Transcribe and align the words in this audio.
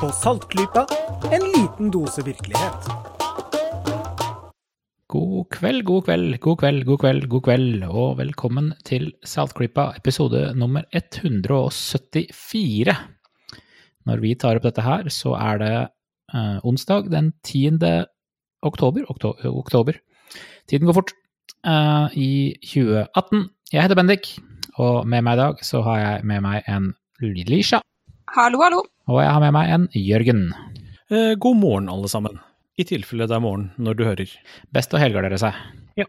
På 0.00 0.08
Saltklypa, 0.14 0.84
en 1.32 1.42
liten 1.54 1.90
dose 1.90 2.22
virkelighet. 2.22 2.86
God 5.08 5.48
kveld, 5.50 5.82
god 5.88 6.04
kveld, 6.06 6.36
god 6.44 6.58
kveld, 6.60 6.84
god 6.86 6.98
kveld, 7.02 7.26
god 7.32 7.42
kveld, 7.46 7.82
og 7.88 8.18
velkommen 8.20 8.68
til 8.86 9.08
Saltklypa 9.26 9.88
episode 9.98 10.52
nummer 10.58 10.84
174. 10.94 12.94
Når 14.06 14.22
vi 14.22 14.34
tar 14.38 14.56
opp 14.60 14.68
dette 14.68 14.84
her, 14.86 15.08
så 15.12 15.34
er 15.38 15.58
det 15.62 15.72
eh, 15.82 16.58
onsdag 16.62 17.10
den 17.12 17.32
10. 17.42 17.80
oktober, 18.62 19.02
okto 19.10 19.34
oktober. 19.50 19.98
Tiden 20.68 20.86
går 20.86 20.94
fort. 21.00 21.12
eh, 21.64 22.06
I 22.14 22.54
2018. 22.62 23.48
Jeg 23.72 23.82
heter 23.82 23.96
Bendik, 23.98 24.36
og 24.78 25.06
med 25.08 25.22
meg 25.26 25.38
i 25.38 25.42
dag 25.42 25.54
så 25.66 25.82
har 25.82 25.98
jeg 26.04 26.24
med 26.24 26.40
meg 26.46 26.62
en 26.68 26.94
Lisha. 27.20 27.80
Hallo, 28.34 28.60
hallo. 28.60 28.82
Og 29.08 29.22
jeg 29.22 29.32
har 29.32 29.40
med 29.40 29.54
meg 29.56 29.70
en 29.72 29.86
Jørgen. 29.96 30.42
Eh, 31.08 31.32
god 31.40 31.56
morgen, 31.56 31.88
alle 31.88 32.10
sammen. 32.12 32.36
I 32.78 32.84
tilfelle 32.86 33.26
det 33.26 33.34
er 33.34 33.40
morgen 33.42 33.70
når 33.80 33.96
du 33.96 34.02
hører. 34.04 34.34
Best 34.74 34.92
å 34.92 35.00
helgardere 35.00 35.38
seg. 35.40 35.56
Ja. 35.96 36.04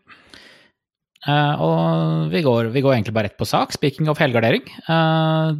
Eh, 1.23 1.63
og 1.63 2.33
vi 2.33 2.43
går, 2.43 2.73
vi 2.75 2.83
går 2.83 2.97
egentlig 2.97 3.15
bare 3.15 3.29
rett 3.29 3.39
på 3.39 3.47
sak. 3.47 3.71
Speaking 3.75 4.11
of 4.11 4.19
helgardering. 4.19 4.67
Eh, 4.67 5.53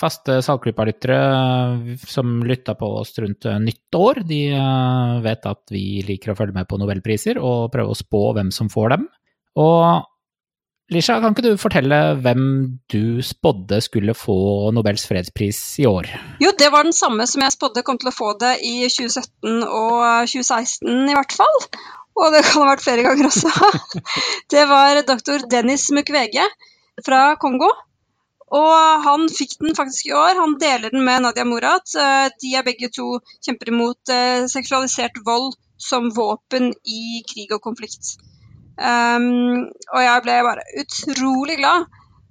faste 0.00 0.38
Saltklypa-lyttere 0.46 1.18
som 2.08 2.38
lytta 2.48 2.72
på 2.78 2.88
oss 3.02 3.12
rundt 3.20 3.44
eh, 3.44 3.60
nyttår, 3.60 4.22
de 4.28 4.42
eh, 4.56 5.14
vet 5.28 5.48
at 5.50 5.74
vi 5.74 6.00
liker 6.08 6.32
å 6.32 6.38
følge 6.38 6.56
med 6.56 6.70
på 6.70 6.80
nobelpriser 6.80 7.40
og 7.42 7.68
prøve 7.74 7.92
å 7.92 8.00
spå 8.00 8.30
hvem 8.38 8.54
som 8.54 8.72
får 8.72 8.96
dem. 8.96 9.08
Og 9.60 10.08
Lisha, 10.88 11.18
kan 11.20 11.34
ikke 11.34 11.44
du 11.44 11.60
fortelle 11.60 11.96
hvem 12.24 12.44
du 12.88 13.20
spådde 13.20 13.80
skulle 13.84 14.14
få 14.16 14.36
Nobels 14.72 15.04
fredspris 15.04 15.58
i 15.82 15.84
år? 15.88 16.08
Jo, 16.40 16.52
det 16.56 16.70
var 16.72 16.86
den 16.86 16.96
samme 16.96 17.26
som 17.28 17.44
jeg 17.44 17.52
spådde 17.52 17.84
kom 17.84 17.98
til 18.00 18.08
å 18.08 18.14
få 18.16 18.30
det 18.40 18.54
i 18.64 18.88
2017 18.88 19.66
og 19.68 20.30
2016 20.32 21.10
i 21.12 21.16
hvert 21.18 21.34
fall. 21.36 21.58
Og 22.18 22.32
det 22.32 22.40
kan 22.46 22.64
ha 22.64 22.70
vært 22.72 22.86
flere 22.86 23.04
ganger 23.04 23.28
også. 23.28 23.52
Det 24.54 24.64
var 24.66 25.02
doktor 25.06 25.44
Dennis 25.52 25.84
Mukwege 25.94 26.46
fra 27.06 27.36
Kongo. 27.38 27.68
Og 28.48 29.04
han 29.04 29.28
fikk 29.28 29.58
den 29.60 29.76
faktisk 29.76 30.08
i 30.08 30.14
år. 30.16 30.40
Han 30.40 30.56
deler 30.58 30.90
den 30.90 31.04
med 31.04 31.22
Nadia 31.22 31.44
Murad. 31.44 31.84
Eh, 31.94 32.30
De 32.40 32.54
er 32.56 32.64
begge 32.66 32.88
to 32.90 33.20
kjemper 33.44 33.70
imot 33.70 34.10
eh, 34.14 34.48
seksualisert 34.50 35.20
vold 35.26 35.52
som 35.78 36.08
våpen 36.16 36.72
i 36.88 37.20
krig 37.28 37.52
og 37.54 37.62
konflikt. 37.62 38.16
Um, 38.78 39.64
og 39.90 40.02
jeg 40.04 40.22
ble 40.22 40.34
bare 40.46 40.66
utrolig 40.78 41.56
glad 41.58 41.88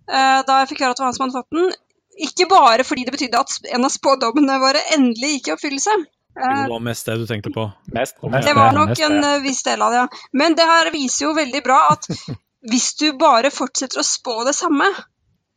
uh, 0.07 0.39
da 0.47 0.61
jeg 0.61 0.69
fikk 0.69 0.85
høre 0.85 0.95
at 0.95 0.99
det 0.99 1.03
var 1.03 1.09
han 1.09 1.17
som 1.17 1.25
hadde 1.25 1.39
fått 1.41 1.57
den. 1.57 1.73
Ikke 2.27 2.47
bare 2.49 2.85
fordi 2.87 3.03
det 3.05 3.13
betydde 3.13 3.41
at 3.43 3.73
en 3.75 3.85
av 3.85 3.93
spådommene 3.93 4.55
våre 4.61 4.79
endelig 4.95 5.35
gikk 5.35 5.51
i 5.51 5.55
oppfyllelse. 5.57 5.97
Eh, 6.37 6.63
det 6.63 6.69
var 6.71 6.79
mest 6.79 7.05
det 7.05 7.17
du 7.19 7.27
tenkte 7.27 7.51
på. 7.53 7.67
Mest, 7.93 8.17
det 8.21 8.53
var 8.57 8.73
nok 8.73 8.99
en 8.99 9.19
uh, 9.23 9.37
viss 9.43 9.63
del 9.67 9.81
av 9.81 9.93
det, 9.93 10.01
ja. 10.03 10.23
Men 10.31 10.57
det 10.57 10.65
her 10.69 10.89
viser 10.93 11.27
jo 11.27 11.35
veldig 11.37 11.61
bra 11.65 11.77
at 11.91 12.09
hvis 12.71 12.89
du 13.01 13.11
bare 13.19 13.53
fortsetter 13.53 14.01
å 14.01 14.07
spå 14.07 14.41
det 14.47 14.55
samme, 14.57 14.89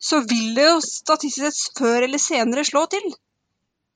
så 0.01 0.23
vil 0.25 0.55
det 0.57 0.69
jo 0.69 0.79
statistisk 0.85 1.47
sett 1.47 1.81
før 1.81 2.07
eller 2.07 2.23
senere 2.23 2.65
slå 2.65 2.87
til. 2.93 3.11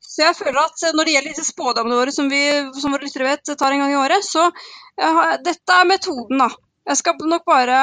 Så 0.04 0.22
jeg 0.22 0.36
føler 0.36 0.60
at 0.62 0.84
eh, 0.84 0.94
når 0.96 1.08
det 1.08 1.16
gjelder 1.16 1.34
disse 1.34 1.52
spådommene 1.52 2.00
våre 2.00 2.14
som 2.14 2.28
vi 2.32 2.42
som 2.80 2.94
våre 2.94 3.08
lyttere 3.08 3.32
vet 3.32 3.56
tar 3.58 3.72
en 3.74 3.84
gang 3.84 3.94
i 3.96 4.00
året, 4.00 4.24
så 4.24 4.46
ja, 5.00 5.34
dette 5.42 5.80
er 5.80 5.88
metoden, 5.88 6.44
da. 6.44 6.52
Jeg 6.88 7.00
skal 7.00 7.20
nok 7.30 7.44
bare 7.48 7.78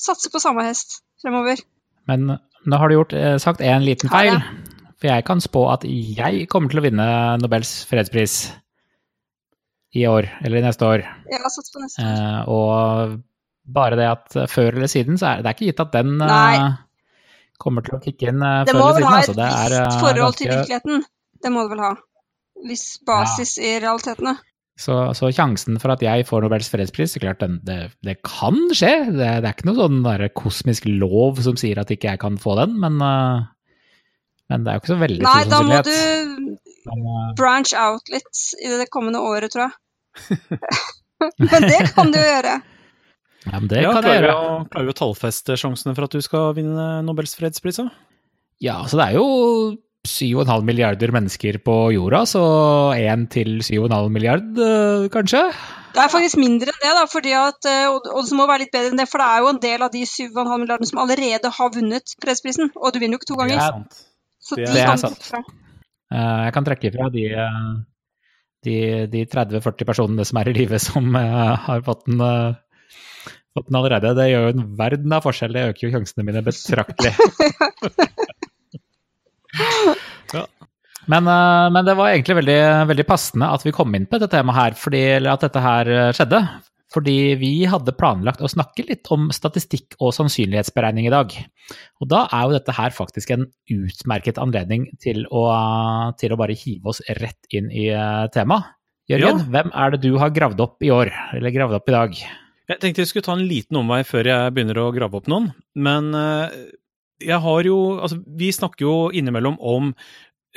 satse 0.00 0.30
på 0.32 0.40
samme 0.42 0.64
hest 0.68 1.00
fremover. 1.22 1.60
Men 2.08 2.26
nå 2.30 2.78
har 2.78 2.88
du 2.88 2.94
gjort, 2.98 3.12
eh, 3.16 3.36
sagt 3.42 3.60
én 3.60 3.84
liten 3.84 4.10
feil. 4.12 4.38
For 5.00 5.08
jeg 5.08 5.24
kan 5.24 5.40
spå 5.40 5.64
at 5.72 5.84
jeg 5.88 6.46
kommer 6.52 6.68
til 6.70 6.80
å 6.82 6.84
vinne 6.84 7.06
Nobels 7.40 7.84
fredspris 7.88 8.52
i 9.96 10.04
år, 10.06 10.28
eller 10.44 10.62
neste 10.62 10.86
år. 10.86 11.02
Jeg 11.30 11.40
har 11.40 11.50
satset 11.50 11.72
på 11.74 11.82
neste. 11.82 12.04
Eh, 12.04 12.48
og 12.52 13.16
bare 13.70 13.96
det 13.98 14.06
at 14.10 14.50
før 14.50 14.76
eller 14.76 14.90
siden, 14.92 15.18
så 15.18 15.32
er 15.32 15.42
det 15.42 15.50
er 15.50 15.56
ikke 15.56 15.70
gitt 15.70 15.82
at 15.82 15.92
den 15.96 16.20
eh, 16.22 16.76
kommer 17.58 17.82
til 17.86 17.96
å 17.96 18.02
kicke 18.04 18.28
inn 18.30 18.42
eh, 18.44 18.64
Det 18.68 18.74
før 18.74 18.80
må 18.80 18.90
eller 18.90 19.00
vel 19.00 19.02
siden. 19.02 19.10
ha 19.10 19.18
et 19.18 19.28
Altså. 19.30 19.34
Det 19.40 19.48
er 19.50 19.76
eh, 19.80 19.88
visst 19.88 20.04
forhold 20.04 20.38
til 20.38 20.52
virkeligheten. 20.52 21.04
Det 21.42 21.52
må 21.54 21.64
det 21.64 21.72
vel 21.74 21.84
ha. 21.86 21.90
Viss 22.70 22.86
basis 23.08 23.56
i 23.58 23.72
realitetene. 23.80 24.36
Så, 24.80 24.94
så 25.12 25.28
sjansen 25.36 25.76
for 25.82 25.92
at 25.92 26.00
jeg 26.00 26.24
får 26.24 26.46
Nobels 26.46 26.70
fredspris, 26.72 27.12
så 27.12 27.20
klart 27.20 27.42
den, 27.42 27.58
det, 27.68 27.90
det 28.06 28.14
kan 28.24 28.56
skje. 28.72 28.92
Det, 29.12 29.26
det 29.44 29.48
er 29.50 29.52
ikke 29.52 29.68
noe 29.68 29.76
sånn 29.76 30.28
kosmisk 30.38 30.86
lov 30.88 31.42
som 31.44 31.58
sier 31.60 31.82
at 31.82 31.92
ikke 31.92 32.14
jeg 32.14 32.20
kan 32.22 32.38
få 32.40 32.54
den, 32.62 32.78
men, 32.80 32.96
eh, 33.04 33.42
men 34.48 34.64
det 34.64 34.72
er 34.72 34.78
jo 34.78 34.82
ikke 34.84 34.92
så 34.94 35.00
veldig 35.02 35.26
Nei, 35.26 35.34
stor 35.44 35.52
da 35.52 35.60
må 35.68 35.82
du 35.84 35.92
eh, 35.92 37.34
branch 37.36 37.74
out 37.76 38.08
litt 38.08 38.40
i 38.64 38.72
det 38.80 38.88
kommende 38.94 39.20
året, 39.20 39.52
tror 39.52 39.68
jeg. 39.68 39.76
Men 41.50 41.66
det 41.68 41.82
kan 41.92 42.08
du 42.08 42.16
gjøre. 42.16 42.54
ja, 43.44 43.58
men 43.58 43.66
det 43.68 43.82
Ja, 43.82 43.90
kan 43.92 44.06
jeg 44.08 44.22
gjøre. 44.22 44.32
å, 44.32 44.54
klarer 44.72 44.86
vi 44.88 44.92
å 44.94 44.96
tallfeste 44.96 45.56
sjansene 45.60 45.92
for 45.92 46.06
at 46.08 46.14
du 46.16 46.24
skal 46.24 46.54
vinne 46.56 46.86
Nobels 47.04 47.34
fredspris? 47.36 47.76
da? 47.82 47.90
Ja, 48.64 48.78
så 48.88 48.96
det 48.96 49.10
er 49.10 49.18
jo 49.18 49.26
7,5 50.08 50.64
milliarder 50.64 51.10
mennesker 51.12 51.58
på 51.64 51.74
jorda, 51.92 52.22
så 52.28 52.40
1 52.96 53.26
til 53.34 53.58
7,5 53.60 54.08
milliard, 54.14 54.46
eh, 54.56 55.08
kanskje? 55.12 55.42
Det 55.92 56.00
er 56.04 56.08
faktisk 56.12 56.38
mindre 56.40 56.70
enn 56.72 56.80
det, 56.80 56.92
da, 56.96 57.02
fordi 57.10 57.32
at, 57.36 57.66
eh, 57.68 57.86
og 57.90 58.06
og 58.14 58.24
det 58.24 58.36
må 58.38 58.46
være 58.48 58.62
litt 58.64 58.72
bedre 58.72 58.92
enn 58.94 59.00
det, 59.02 59.08
for 59.10 59.20
det 59.20 59.26
er 59.28 59.42
jo 59.44 59.50
en 59.50 59.60
del 59.60 59.82
av 59.84 59.90
de 59.92 60.04
7,5 60.08 60.62
milliardene 60.62 60.88
som 60.88 61.02
allerede 61.02 61.50
har 61.58 61.72
vunnet 61.74 62.14
fredsprisen, 62.22 62.70
og 62.76 62.92
du 62.94 62.98
vinner 63.02 63.18
jo 63.18 63.20
ikke 63.20 63.28
to 63.32 63.36
Det 63.36 63.42
ganger. 63.42 63.60
er 63.60 63.74
sant. 63.74 64.00
Så 64.40 64.56
det 64.56 64.66
de 64.70 64.72
Det 64.78 64.86
er 64.86 64.96
sant. 65.04 65.22
fra. 65.22 65.42
Eh, 66.14 66.44
Jeg 66.46 66.52
kan 66.54 66.64
trekke 66.64 66.92
fra 66.96 67.10
de, 67.12 67.24
de, 68.64 68.76
de 69.12 69.26
30-40 69.26 69.84
personene 69.84 70.24
som 70.24 70.38
er 70.40 70.48
i 70.48 70.52
live 70.56 70.78
som 70.80 71.12
har 71.14 71.82
fått 71.84 72.06
den, 72.06 72.18
fått 73.52 73.68
den 73.68 73.76
allerede. 73.76 74.14
Det 74.16 74.30
gjør 74.32 74.48
jo 74.48 74.54
en 74.56 74.76
verden 74.80 75.12
av 75.12 75.22
forskjell, 75.28 75.52
det 75.52 75.68
øker 75.74 75.88
jo 75.88 75.92
sjansene 75.98 76.24
mine 76.24 76.40
betraktelig. 76.42 77.12
Ja. 81.10 81.20
Men, 81.20 81.26
eh, 81.26 81.68
men 81.74 81.86
det 81.86 81.96
var 81.98 82.12
egentlig 82.12 82.38
veldig, 82.40 82.60
veldig 82.90 83.06
passende 83.08 83.50
at 83.50 83.64
vi 83.66 83.74
kom 83.74 83.94
inn 83.96 84.06
på 84.06 84.18
dette 84.18 84.30
temaet 84.36 84.58
her, 84.58 84.76
fordi, 84.78 85.04
eller 85.18 85.34
at 85.34 85.46
dette 85.46 85.62
her 85.64 85.90
eh, 85.90 86.10
skjedde. 86.16 86.42
Fordi 86.90 87.16
vi 87.38 87.52
hadde 87.70 87.94
planlagt 87.94 88.42
å 88.42 88.50
snakke 88.50 88.82
litt 88.88 89.06
om 89.14 89.28
statistikk 89.30 89.94
og 90.02 90.10
sannsynlighetsberegning 90.16 91.06
i 91.06 91.12
dag. 91.14 91.36
Og 92.02 92.10
da 92.10 92.24
er 92.34 92.48
jo 92.48 92.56
dette 92.56 92.74
her 92.74 92.90
faktisk 92.94 93.30
en 93.30 93.46
utmerket 93.70 94.40
anledning 94.42 94.88
til 94.98 95.22
å, 95.30 95.44
til 96.18 96.34
å 96.34 96.38
bare 96.40 96.58
hive 96.58 96.90
oss 96.90 96.98
rett 97.20 97.54
inn 97.54 97.70
i 97.70 97.92
eh, 97.94 98.26
temaet. 98.34 98.74
Jørgen, 99.10 99.40
hvem 99.50 99.72
er 99.74 99.94
det 99.94 100.04
du 100.04 100.12
har 100.22 100.30
gravd 100.30 100.60
opp 100.62 100.84
i 100.86 100.90
år, 100.94 101.08
eller 101.34 101.50
gravd 101.50 101.80
opp 101.80 101.88
i 101.90 101.94
dag? 101.94 102.18
Jeg 102.70 102.78
tenkte 102.78 103.02
jeg 103.02 103.10
skulle 103.10 103.26
ta 103.26 103.34
en 103.34 103.48
liten 103.50 103.80
omvei 103.80 104.04
før 104.06 104.28
jeg 104.30 104.52
begynner 104.54 104.78
å 104.78 104.92
grave 104.94 105.18
opp 105.18 105.26
noen, 105.30 105.48
men 105.74 106.12
jeg 107.20 107.38
har 107.42 107.66
jo 107.66 107.78
Altså, 107.98 108.20
vi 108.22 108.52
snakker 108.54 108.86
jo 108.86 108.94
innimellom 109.10 109.58
om 109.58 109.90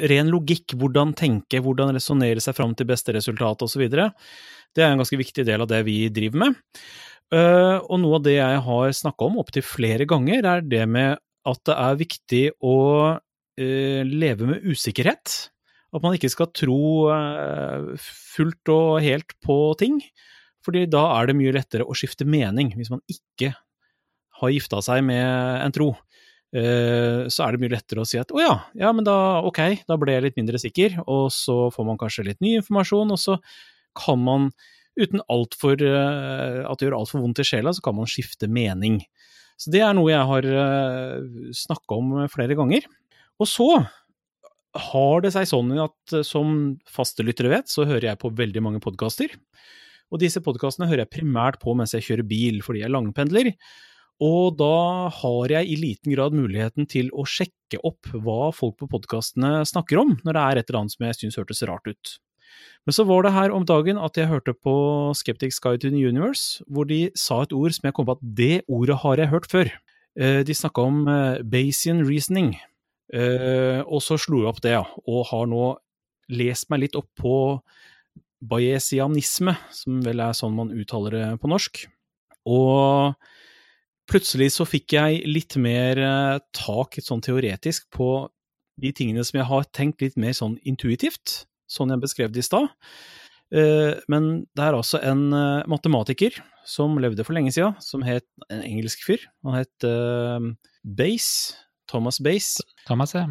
ren 0.09 0.31
logikk, 0.33 0.75
hvordan 0.79 1.13
tenke, 1.17 1.61
hvordan 1.61 1.93
resonnere 1.95 2.41
seg 2.43 2.55
fram 2.57 2.73
til 2.77 2.89
beste 2.89 3.13
resultat 3.15 3.61
osv. 3.65 3.85
Det 3.87 4.81
er 4.81 4.91
en 4.91 5.01
ganske 5.01 5.19
viktig 5.19 5.45
del 5.47 5.63
av 5.63 5.69
det 5.69 5.83
vi 5.87 5.97
driver 6.13 6.45
med. 6.45 6.61
Eh, 7.33 7.77
og 7.77 8.01
noe 8.01 8.19
av 8.19 8.25
det 8.25 8.37
jeg 8.37 8.63
har 8.65 8.97
snakka 8.97 9.29
om 9.29 9.39
opptil 9.41 9.65
flere 9.65 10.07
ganger, 10.09 10.45
er 10.45 10.65
det 10.65 10.83
med 10.89 11.21
at 11.49 11.63
det 11.67 11.75
er 11.75 11.99
viktig 11.99 12.43
å 12.63 12.77
eh, 13.59 14.01
leve 14.07 14.49
med 14.49 14.65
usikkerhet. 14.65 15.33
At 15.93 16.01
man 16.01 16.15
ikke 16.17 16.31
skal 16.33 16.49
tro 16.55 17.09
eh, 17.13 17.91
fullt 18.01 18.73
og 18.73 19.03
helt 19.05 19.35
på 19.45 19.57
ting. 19.81 19.99
Fordi 20.63 20.85
da 20.87 21.03
er 21.17 21.27
det 21.27 21.37
mye 21.37 21.53
lettere 21.53 21.85
å 21.85 21.95
skifte 21.97 22.25
mening, 22.25 22.71
hvis 22.77 22.91
man 22.93 23.03
ikke 23.11 23.51
har 24.39 24.53
gifta 24.53 24.79
seg 24.85 25.03
med 25.05 25.27
en 25.59 25.75
tro. 25.75 25.91
Eh, 26.53 27.25
Så 27.33 27.43
er 27.45 27.55
det 27.55 27.63
mye 27.63 27.73
lettere 27.73 28.03
å 28.03 28.07
si 28.07 28.19
at 28.21 28.29
å 28.31 28.41
ja, 28.41 28.53
ja, 28.77 28.91
men 28.93 29.05
da 29.07 29.41
ok, 29.41 29.85
da 29.89 29.97
ble 29.97 30.13
jeg 30.13 30.25
litt 30.27 30.37
mindre 30.37 30.61
sikker, 30.61 30.99
og 31.07 31.31
så 31.33 31.71
får 31.73 31.87
man 31.87 31.97
kanskje 32.01 32.27
litt 32.29 32.41
ny 32.45 32.59
informasjon, 32.59 33.13
og 33.15 33.21
så 33.21 33.39
kan 33.97 34.21
man 34.21 34.51
uten 34.99 35.23
alt 35.33 35.57
for, 35.57 35.73
eh, 35.73 36.61
at 36.61 36.77
det 36.77 36.87
gjør 36.87 36.99
altfor 36.99 37.23
vondt 37.23 37.41
i 37.41 37.47
sjela, 37.47 37.73
så 37.73 37.81
kan 37.81 37.97
man 37.97 38.09
skifte 38.09 38.49
mening. 38.49 39.01
Så 39.57 39.73
det 39.73 39.81
er 39.85 39.93
noe 39.97 40.11
jeg 40.11 40.29
har 40.29 40.45
snakka 41.53 41.97
om 41.97 42.15
flere 42.29 42.57
ganger. 42.57 42.85
Og 43.41 43.47
så 43.49 43.67
har 44.73 45.21
det 45.21 45.31
seg 45.35 45.47
sånn 45.49 45.71
at 45.83 46.15
eh, 46.17 46.25
som 46.25 46.75
faste 46.89 47.25
lyttere 47.25 47.51
vet, 47.53 47.69
så 47.69 47.85
hører 47.87 48.11
jeg 48.11 48.21
på 48.21 48.33
veldig 48.33 48.63
mange 48.65 48.81
podkaster. 48.83 49.33
Og 50.13 50.21
disse 50.21 50.41
podkastene 50.45 50.87
hører 50.89 51.05
jeg 51.05 51.13
primært 51.19 51.59
på 51.61 51.73
mens 51.77 51.93
jeg 51.95 52.05
kjører 52.05 52.27
bil, 52.29 52.61
fordi 52.65 52.83
jeg 52.83 52.93
langpendler. 52.93 53.51
Og 54.21 54.57
da 54.59 55.09
har 55.09 55.53
jeg 55.55 55.69
i 55.69 55.77
liten 55.79 56.13
grad 56.13 56.35
muligheten 56.37 56.85
til 56.89 57.09
å 57.11 57.25
sjekke 57.27 57.79
opp 57.83 58.11
hva 58.13 58.51
folk 58.55 58.77
på 58.79 58.89
podkastene 58.91 59.63
snakker 59.67 59.99
om, 60.03 60.17
når 60.23 60.37
det 60.37 60.43
er 60.43 60.59
et 60.61 60.69
eller 60.69 60.83
annet 60.83 60.95
som 60.95 61.07
jeg 61.07 61.17
syns 61.19 61.39
hørtes 61.41 61.63
rart 61.67 61.89
ut. 61.89 62.17
Men 62.85 62.93
så 62.93 63.07
var 63.09 63.23
det 63.25 63.33
her 63.33 63.55
om 63.55 63.65
dagen 63.65 63.97
at 63.97 64.19
jeg 64.19 64.29
hørte 64.29 64.53
på 64.53 64.75
Skeptics 65.17 65.57
Guide 65.63 65.81
to 65.81 65.89
the 65.89 66.03
Universe, 66.03 66.61
hvor 66.67 66.85
de 66.87 67.07
sa 67.17 67.41
et 67.41 67.55
ord 67.55 67.73
som 67.73 67.87
jeg 67.89 67.95
kom 67.97 68.07
på 68.07 68.17
at 68.19 68.27
det 68.37 68.61
ordet 68.67 68.99
har 69.01 69.17
jeg 69.17 69.31
hørt 69.33 69.49
før. 69.49 69.71
Eh, 70.19 70.43
De 70.45 70.53
snakka 70.53 70.85
om 70.85 71.07
eh, 71.09 71.41
Bayesian 71.41 72.05
reasoning, 72.05 72.53
Eh, 73.13 73.81
og 73.85 74.01
så 74.01 74.17
slo 74.17 74.41
jeg 74.41 74.49
opp 74.49 74.61
det, 74.63 74.73
og 75.05 75.25
har 75.29 75.49
nå 75.49 75.65
lest 76.33 76.69
meg 76.73 76.85
litt 76.85 76.95
opp 76.97 77.09
på 77.19 77.35
bayesianisme, 78.43 79.53
som 79.71 79.99
vel 80.03 80.23
er 80.23 80.35
sånn 80.35 80.55
man 80.57 80.71
uttaler 80.73 81.15
det 81.15 81.27
på 81.43 81.51
norsk. 81.51 81.83
Og 82.49 83.13
plutselig 84.09 84.51
så 84.55 84.65
fikk 84.67 84.95
jeg 84.97 85.23
litt 85.29 85.55
mer 85.61 85.99
eh, 86.01 86.37
tak 86.55 86.97
sånn 87.01 87.23
teoretisk 87.23 87.87
på 87.93 88.29
de 88.81 88.91
tingene 88.95 89.23
som 89.25 89.37
jeg 89.39 89.49
har 89.49 89.67
tenkt 89.75 90.01
litt 90.03 90.17
mer 90.19 90.33
sånn 90.35 90.57
intuitivt, 90.67 91.43
sånn 91.69 91.93
jeg 91.93 92.01
beskrev 92.03 92.33
det 92.33 92.41
i 92.41 92.47
stad. 92.47 92.71
Eh, 93.53 93.93
men 94.11 94.31
det 94.57 94.65
er 94.65 94.77
altså 94.77 95.01
en 95.05 95.27
eh, 95.37 95.67
matematiker 95.69 96.39
som 96.67 96.97
levde 97.01 97.25
for 97.27 97.37
lenge 97.37 97.53
siden, 97.53 97.77
som 97.83 98.05
het 98.07 98.25
en 98.49 98.63
engelsk 98.63 99.03
fyr. 99.05 99.21
Han 99.43 99.59
het 99.59 99.85
Base. 100.83 101.59
Thomas 101.91 102.17
Base. 102.23 102.63
Thomas, 102.87 103.11
ja. 103.13 103.27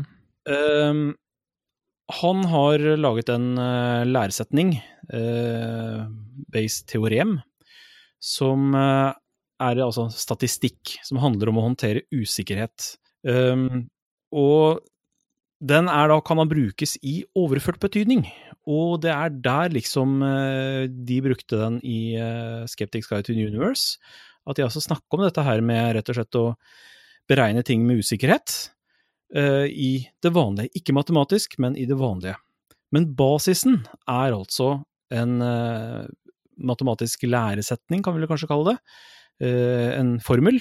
Han 2.13 2.45
har 2.53 2.85
laget 3.01 3.33
en 3.33 3.57
læresetning, 4.05 4.75
Base-teorem, 6.53 7.39
som 8.21 8.77
er 9.63 9.77
det 9.79 9.85
altså 9.85 10.09
statistikk, 10.13 10.97
som 11.07 11.21
handler 11.23 11.51
om 11.51 11.61
å 11.61 11.67
håndtere 11.69 12.05
usikkerhet. 12.15 12.95
Um, 13.27 13.87
og 14.35 14.83
den 15.63 15.89
er 15.91 16.11
da, 16.11 16.19
kan 16.25 16.41
da 16.41 16.47
brukes 16.49 16.97
i 17.07 17.21
overført 17.39 17.79
betydning, 17.83 18.25
og 18.67 19.03
det 19.05 19.13
er 19.15 19.35
der 19.45 19.75
liksom 19.75 20.21
uh, 20.25 20.85
de 20.91 21.21
brukte 21.25 21.59
den 21.61 21.79
i 21.87 22.17
uh, 22.19 22.63
Skeptics 22.71 23.11
Guide 23.11 23.29
to 23.29 23.37
the 23.37 23.47
Universe. 23.47 23.99
At 24.49 24.59
de 24.59 24.67
altså 24.67 24.83
snakker 24.83 25.19
om 25.19 25.27
dette 25.27 25.45
her 25.47 25.63
med 25.63 25.93
rett 25.97 26.09
og 26.11 26.19
slett 26.19 26.39
å 26.41 26.47
beregne 27.31 27.63
ting 27.67 27.85
med 27.87 28.03
usikkerhet 28.03 28.57
uh, 29.39 29.67
i 29.67 30.03
det 30.23 30.35
vanlige. 30.35 30.73
Ikke 30.83 30.97
matematisk, 30.97 31.59
men 31.63 31.79
i 31.79 31.87
det 31.87 31.99
vanlige. 31.99 32.39
Men 32.93 33.07
basisen 33.17 33.85
er 34.11 34.35
altså 34.35 34.83
en 35.13 35.39
matematisk 36.61 37.25
læresetning, 37.25 38.03
kan 38.05 38.13
vi 38.13 38.21
vel 38.21 38.29
kanskje 38.29 38.49
kalle 38.51 38.75
det, 38.75 38.81
Eh, 38.83 39.22
en 39.43 40.17
formel 40.23 40.61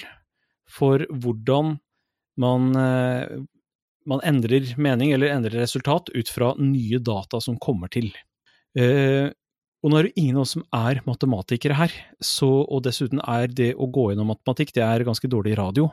for 0.72 1.04
hvordan 1.10 1.76
man, 2.40 2.72
eh, 2.76 3.38
man 4.06 4.24
endrer 4.26 4.74
mening 4.80 5.12
eller 5.12 5.32
endrer 5.34 5.60
resultat 5.62 6.10
ut 6.14 6.28
fra 6.28 6.54
nye 6.58 6.98
data 6.98 7.40
som 7.40 7.58
kommer 7.58 7.92
til. 7.92 8.10
Eh, 8.78 9.28
og 9.82 9.90
nå 9.90 9.98
er 9.98 10.08
det 10.08 10.18
ingen 10.20 10.38
av 10.38 10.44
oss 10.44 10.54
som 10.54 10.64
er 10.78 11.00
matematikere 11.08 11.74
her, 11.74 11.94
så, 12.22 12.48
og 12.62 12.84
dessuten 12.86 13.20
er 13.26 13.50
det 13.50 13.72
å 13.74 13.88
gå 13.90 14.12
gjennom 14.12 14.30
matematikk 14.30 14.70
det 14.76 14.84
er 14.86 15.04
ganske 15.08 15.30
dårlig 15.30 15.56
radio, 15.58 15.88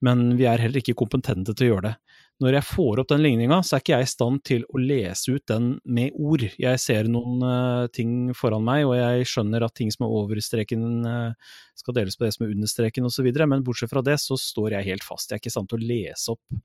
men 0.00 0.30
vi 0.38 0.46
er 0.48 0.62
heller 0.62 0.80
ikke 0.80 0.96
kompetente 0.96 1.52
til 1.52 1.68
å 1.68 1.70
gjøre 1.74 1.90
det. 1.90 2.22
Når 2.44 2.58
jeg 2.58 2.68
får 2.68 3.00
opp 3.00 3.08
den 3.08 3.22
ligninga, 3.24 3.62
så 3.64 3.76
er 3.76 3.82
ikke 3.82 3.94
jeg 3.94 4.04
i 4.04 4.10
stand 4.10 4.42
til 4.44 4.64
å 4.68 4.80
lese 4.80 5.32
ut 5.32 5.44
den 5.48 5.70
med 5.88 6.16
ord. 6.20 6.42
Jeg 6.60 6.80
ser 6.82 7.08
noen 7.08 7.40
uh, 7.40 7.86
ting 7.88 8.34
foran 8.36 8.64
meg, 8.66 8.82
og 8.84 8.92
jeg 8.98 9.28
skjønner 9.30 9.64
at 9.64 9.72
ting 9.78 9.88
som 9.94 10.04
er 10.04 10.16
over 10.18 10.40
streken 10.44 11.06
uh, 11.08 11.54
skal 11.80 11.96
deles 11.96 12.18
på 12.18 12.26
det 12.26 12.34
som 12.34 12.44
er 12.44 12.52
under 12.52 12.68
streken 12.68 13.08
osv., 13.08 13.30
men 13.40 13.64
bortsett 13.64 13.92
fra 13.92 14.04
det 14.04 14.18
så 14.20 14.36
står 14.40 14.76
jeg 14.76 14.88
helt 14.90 15.06
fast. 15.06 15.30
Jeg 15.30 15.38
er 15.38 15.40
ikke 15.40 15.52
i 15.52 15.56
stand 15.56 15.70
til 15.72 15.80
å 15.80 15.88
lese 15.88 16.34
opp 16.36 16.60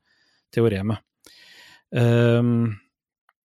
teoremet. 0.51 1.06
Um, 1.95 2.74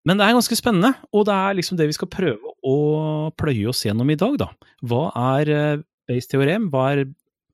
men 0.08 0.20
det 0.20 0.24
er 0.24 0.38
ganske 0.38 0.56
spennende, 0.56 0.94
og 1.12 1.28
det 1.28 1.36
er 1.36 1.60
liksom 1.60 1.76
det 1.80 1.90
vi 1.92 1.98
skal 1.98 2.12
prøve 2.12 2.56
å 2.64 2.78
pløye 3.36 3.68
oss 3.68 3.84
gjennom 3.84 4.08
i 4.12 4.18
dag, 4.20 4.40
da. 4.40 4.48
Hva 4.80 5.04
er 5.36 5.52
uh, 5.52 5.84
Bayes-teorem? 6.08 6.70
Hva 6.72 6.88
er 6.94 7.04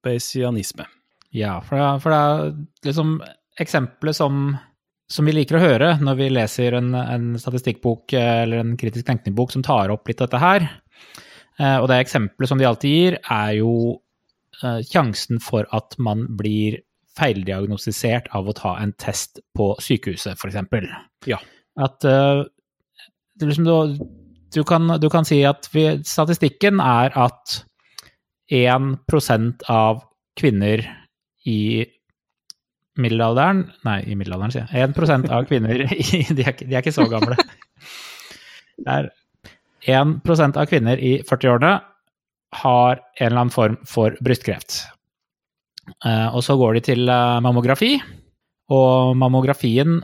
bayesianisme? 0.06 0.86
Ja, 1.34 1.58
for 1.62 1.78
det, 1.78 1.90
for 2.02 2.14
det 2.14 2.22
er 2.22 2.56
liksom 2.86 3.18
eksempelet 3.60 4.16
som, 4.16 4.52
som, 5.10 5.26
vi 5.28 5.34
liker 5.36 5.58
å 5.58 5.62
høre 5.62 5.94
når 6.00 6.18
vi 6.18 6.28
leser 6.32 6.76
en, 6.78 6.92
en 6.96 7.32
statistikkbok 7.40 8.14
eh, 8.16 8.42
eller 8.44 8.62
en 8.62 8.76
kritisk 8.80 9.06
tenkningbok 9.08 9.54
som 9.54 9.64
tar 9.66 9.92
opp 9.94 10.08
litt 10.08 10.20
av 10.20 10.30
dette 10.30 10.42
her, 10.42 10.68
eh, 11.58 11.76
og 11.78 11.88
det 11.90 12.00
eksempelet 12.04 12.52
som 12.52 12.60
de 12.60 12.68
alltid 12.68 12.96
gir, 12.96 13.18
er 13.22 13.56
jo 13.60 13.74
eh, 14.62 14.80
sjansen 14.88 15.42
for 15.44 15.68
at 15.76 15.98
man 16.02 16.26
blir 16.40 16.80
feildiagnostisert 17.18 18.30
av 18.36 18.48
å 18.48 18.56
ta 18.56 18.76
en 18.80 18.94
test 18.98 19.42
på 19.56 19.72
sykehuset, 19.82 20.38
f.eks. 20.38 20.88
Ja. 21.28 21.40
At 21.80 22.04
uh, 22.06 22.44
liksom 23.42 23.66
du, 23.66 24.04
du, 24.54 24.62
kan, 24.64 24.86
du, 25.00 25.08
kan, 25.12 25.26
si 25.28 25.42
at 25.48 25.68
vi, 25.74 25.86
statistikken 26.06 26.80
er 26.82 27.14
at 27.18 27.60
1% 28.50 29.66
av 29.70 30.04
kvinner 30.38 30.84
i 31.46 31.60
middelalderen 33.02 33.64
Nei, 33.86 34.00
i 34.06 34.16
middelalderen, 34.18 34.52
sier 34.54 34.68
jeg. 34.70 34.92
1 34.94 35.30
av 35.32 35.48
kvinner 35.48 35.84
de, 35.84 36.44
er, 36.44 36.56
de 36.60 36.74
er 36.74 36.82
ikke 36.82 36.94
så 36.94 37.08
gamle. 37.10 37.38
Det 38.80 38.88
er 38.94 39.10
1% 39.90 40.60
av 40.60 40.68
kvinner 40.68 41.00
i 41.00 41.18
40-årene 41.26 41.74
har 42.60 42.98
en 42.98 43.26
eller 43.26 43.40
annen 43.40 43.54
form 43.54 43.76
for 43.88 44.16
brystkreft. 44.24 44.82
Uh, 46.04 46.34
og 46.34 46.42
så 46.44 46.56
går 46.58 46.76
de 46.76 46.82
til 46.90 47.10
uh, 47.10 47.40
mammografi, 47.42 47.94
og 48.70 49.16
mammografien 49.18 49.98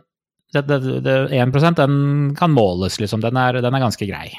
det, 0.55 0.63
det, 0.67 0.79
det, 1.05 1.17
1 1.35 1.77
den 1.79 1.97
kan 2.39 2.53
måles, 2.55 3.01
liksom. 3.03 3.21
Den 3.21 3.37
er, 3.37 3.61
den 3.63 3.75
er 3.75 3.83
ganske 3.83 4.09
grei. 4.09 4.31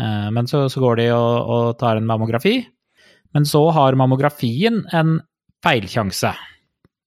Uh, 0.00 0.30
men 0.34 0.46
så, 0.46 0.66
så, 0.68 0.80
går 0.80 1.00
de 1.00 1.08
og, 1.14 1.34
og, 1.48 1.78
tar 1.80 1.98
en 1.98 2.06
mammografi. 2.06 2.58
Men 3.34 3.48
så 3.48 3.66
har 3.74 3.96
mammografien 3.98 4.84
en 4.94 5.18
feilsjanse. 5.64 6.34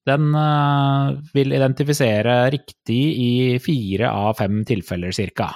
Den 0.08 0.30
uh, 0.34 1.16
vil 1.34 1.54
identifisere 1.56 2.40
riktig 2.54 3.02
i 3.22 3.32
fire 3.62 4.12
av 4.12 4.38
fem 4.40 4.62
tilfeller 4.68 5.14
ca. 5.38 5.50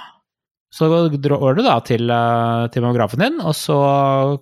Så 0.72 0.88
drar 1.20 1.56
du 1.56 1.62
da 1.64 1.76
til, 1.84 2.08
uh, 2.08 2.68
til 2.72 2.84
mammografen 2.84 3.20
din, 3.24 3.40
og 3.44 3.56
så 3.56 3.80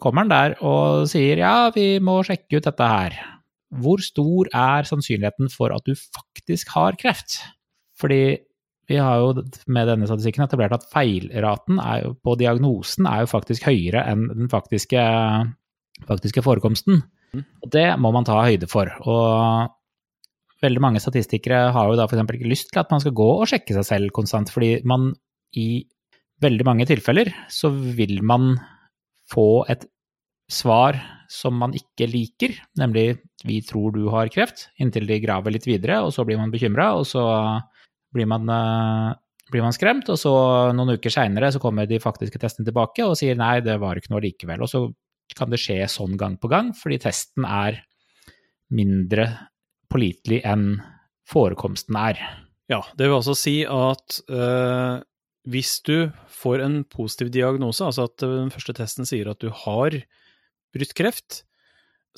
kommer 0.02 0.24
han 0.24 0.34
der 0.34 0.58
og 0.62 1.08
sier 1.10 1.42
ja, 1.42 1.54
vi 1.74 1.96
må 2.02 2.20
sjekke 2.26 2.60
ut 2.60 2.68
dette 2.68 2.90
her. 2.92 3.16
Hvor 3.80 4.02
stor 4.02 4.50
er 4.54 4.86
sannsynligheten 4.86 5.50
for 5.50 5.74
at 5.74 5.86
du 5.86 5.94
faktisk 5.94 6.70
har 6.74 6.98
kreft? 6.98 7.38
Fordi 7.98 8.38
vi 8.90 8.98
har 8.98 9.20
jo 9.22 9.44
med 9.70 9.86
denne 9.86 10.08
statistikken 10.08 10.42
etablert 10.42 10.74
at 10.74 10.86
feilraten 10.90 11.78
jo, 12.02 12.14
på 12.24 12.34
diagnosen 12.40 13.06
er 13.06 13.22
jo 13.22 13.30
faktisk 13.30 13.68
høyere 13.68 14.02
enn 14.10 14.24
den 14.32 14.50
faktiske, 14.50 15.02
faktiske 16.08 16.42
forekomsten. 16.42 17.04
Mm. 17.30 17.44
Og 17.62 17.70
det 17.70 17.86
må 18.02 18.10
man 18.14 18.26
ta 18.26 18.40
høyde 18.42 18.66
for. 18.70 18.90
Og 19.06 19.70
veldig 20.64 20.82
mange 20.82 21.00
statistikere 21.02 21.70
har 21.74 21.88
jo 21.88 21.96
da 21.98 22.06
f.eks. 22.06 22.22
ikke 22.36 22.50
lyst 22.50 22.70
til 22.72 22.82
at 22.82 22.90
man 22.92 23.02
skal 23.02 23.16
gå 23.16 23.28
og 23.38 23.48
sjekke 23.48 23.76
seg 23.76 23.86
selv 23.86 24.14
konstant, 24.16 24.52
fordi 24.52 24.80
man 24.88 25.10
i 25.56 25.84
veldig 26.40 26.66
mange 26.68 26.86
tilfeller 26.88 27.32
så 27.52 27.70
vil 27.72 28.20
man 28.26 28.54
få 29.30 29.64
et 29.72 29.86
svar 30.50 30.98
som 31.30 31.54
man 31.62 31.74
ikke 31.78 32.08
liker, 32.10 32.56
nemlig 32.78 33.20
'vi 33.44 33.60
tror 33.62 33.94
du 33.94 34.08
har 34.10 34.28
kreft', 34.28 34.66
inntil 34.80 35.06
de 35.06 35.20
graver 35.22 35.54
litt 35.54 35.66
videre, 35.66 36.02
og 36.02 36.12
så 36.12 36.26
blir 36.26 36.36
man 36.36 36.50
bekymra, 36.50 36.98
og 36.98 37.06
så 37.06 37.22
blir 38.12 38.26
man, 38.26 38.48
uh, 38.50 39.14
blir 39.50 39.62
man, 39.62 39.72
skremt, 39.72 40.10
og 40.10 40.18
så 40.18 40.74
noen 40.74 40.98
uker 40.98 41.10
seinere 41.10 41.52
så 41.52 41.62
kommer 41.62 41.86
de 41.86 42.02
faktiske 42.02 42.38
testene 42.38 42.66
tilbake 42.66 43.06
og 43.06 43.16
sier 43.16 43.36
'nei, 43.36 43.60
det 43.60 43.78
var 43.78 43.96
ikke 43.96 44.10
noe 44.10 44.20
likevel'. 44.26 44.62
Og 44.62 44.68
så 44.68 44.92
kan 45.36 45.50
det 45.50 45.60
skje 45.62 45.86
sånn 45.86 46.18
gang 46.18 46.36
på 46.36 46.50
gang, 46.50 46.74
fordi 46.74 46.98
testen 46.98 47.46
er 47.46 47.84
mindre 48.70 49.48
pålitelig 49.90 50.40
enn 50.46 50.80
forekomsten 51.30 51.98
er. 51.98 52.20
Ja, 52.70 52.82
det 52.96 53.08
vil 53.08 53.18
altså 53.18 53.34
si 53.38 53.60
at 53.66 54.20
øh, 54.30 55.02
hvis 55.50 55.78
du 55.86 56.10
får 56.30 56.62
en 56.64 56.80
positiv 56.84 57.30
diagnose, 57.34 57.84
altså 57.84 58.06
at 58.08 58.22
den 58.22 58.50
første 58.54 58.74
testen 58.76 59.08
sier 59.08 59.30
at 59.32 59.40
du 59.42 59.50
har 59.64 59.96
brystkreft, 60.74 61.42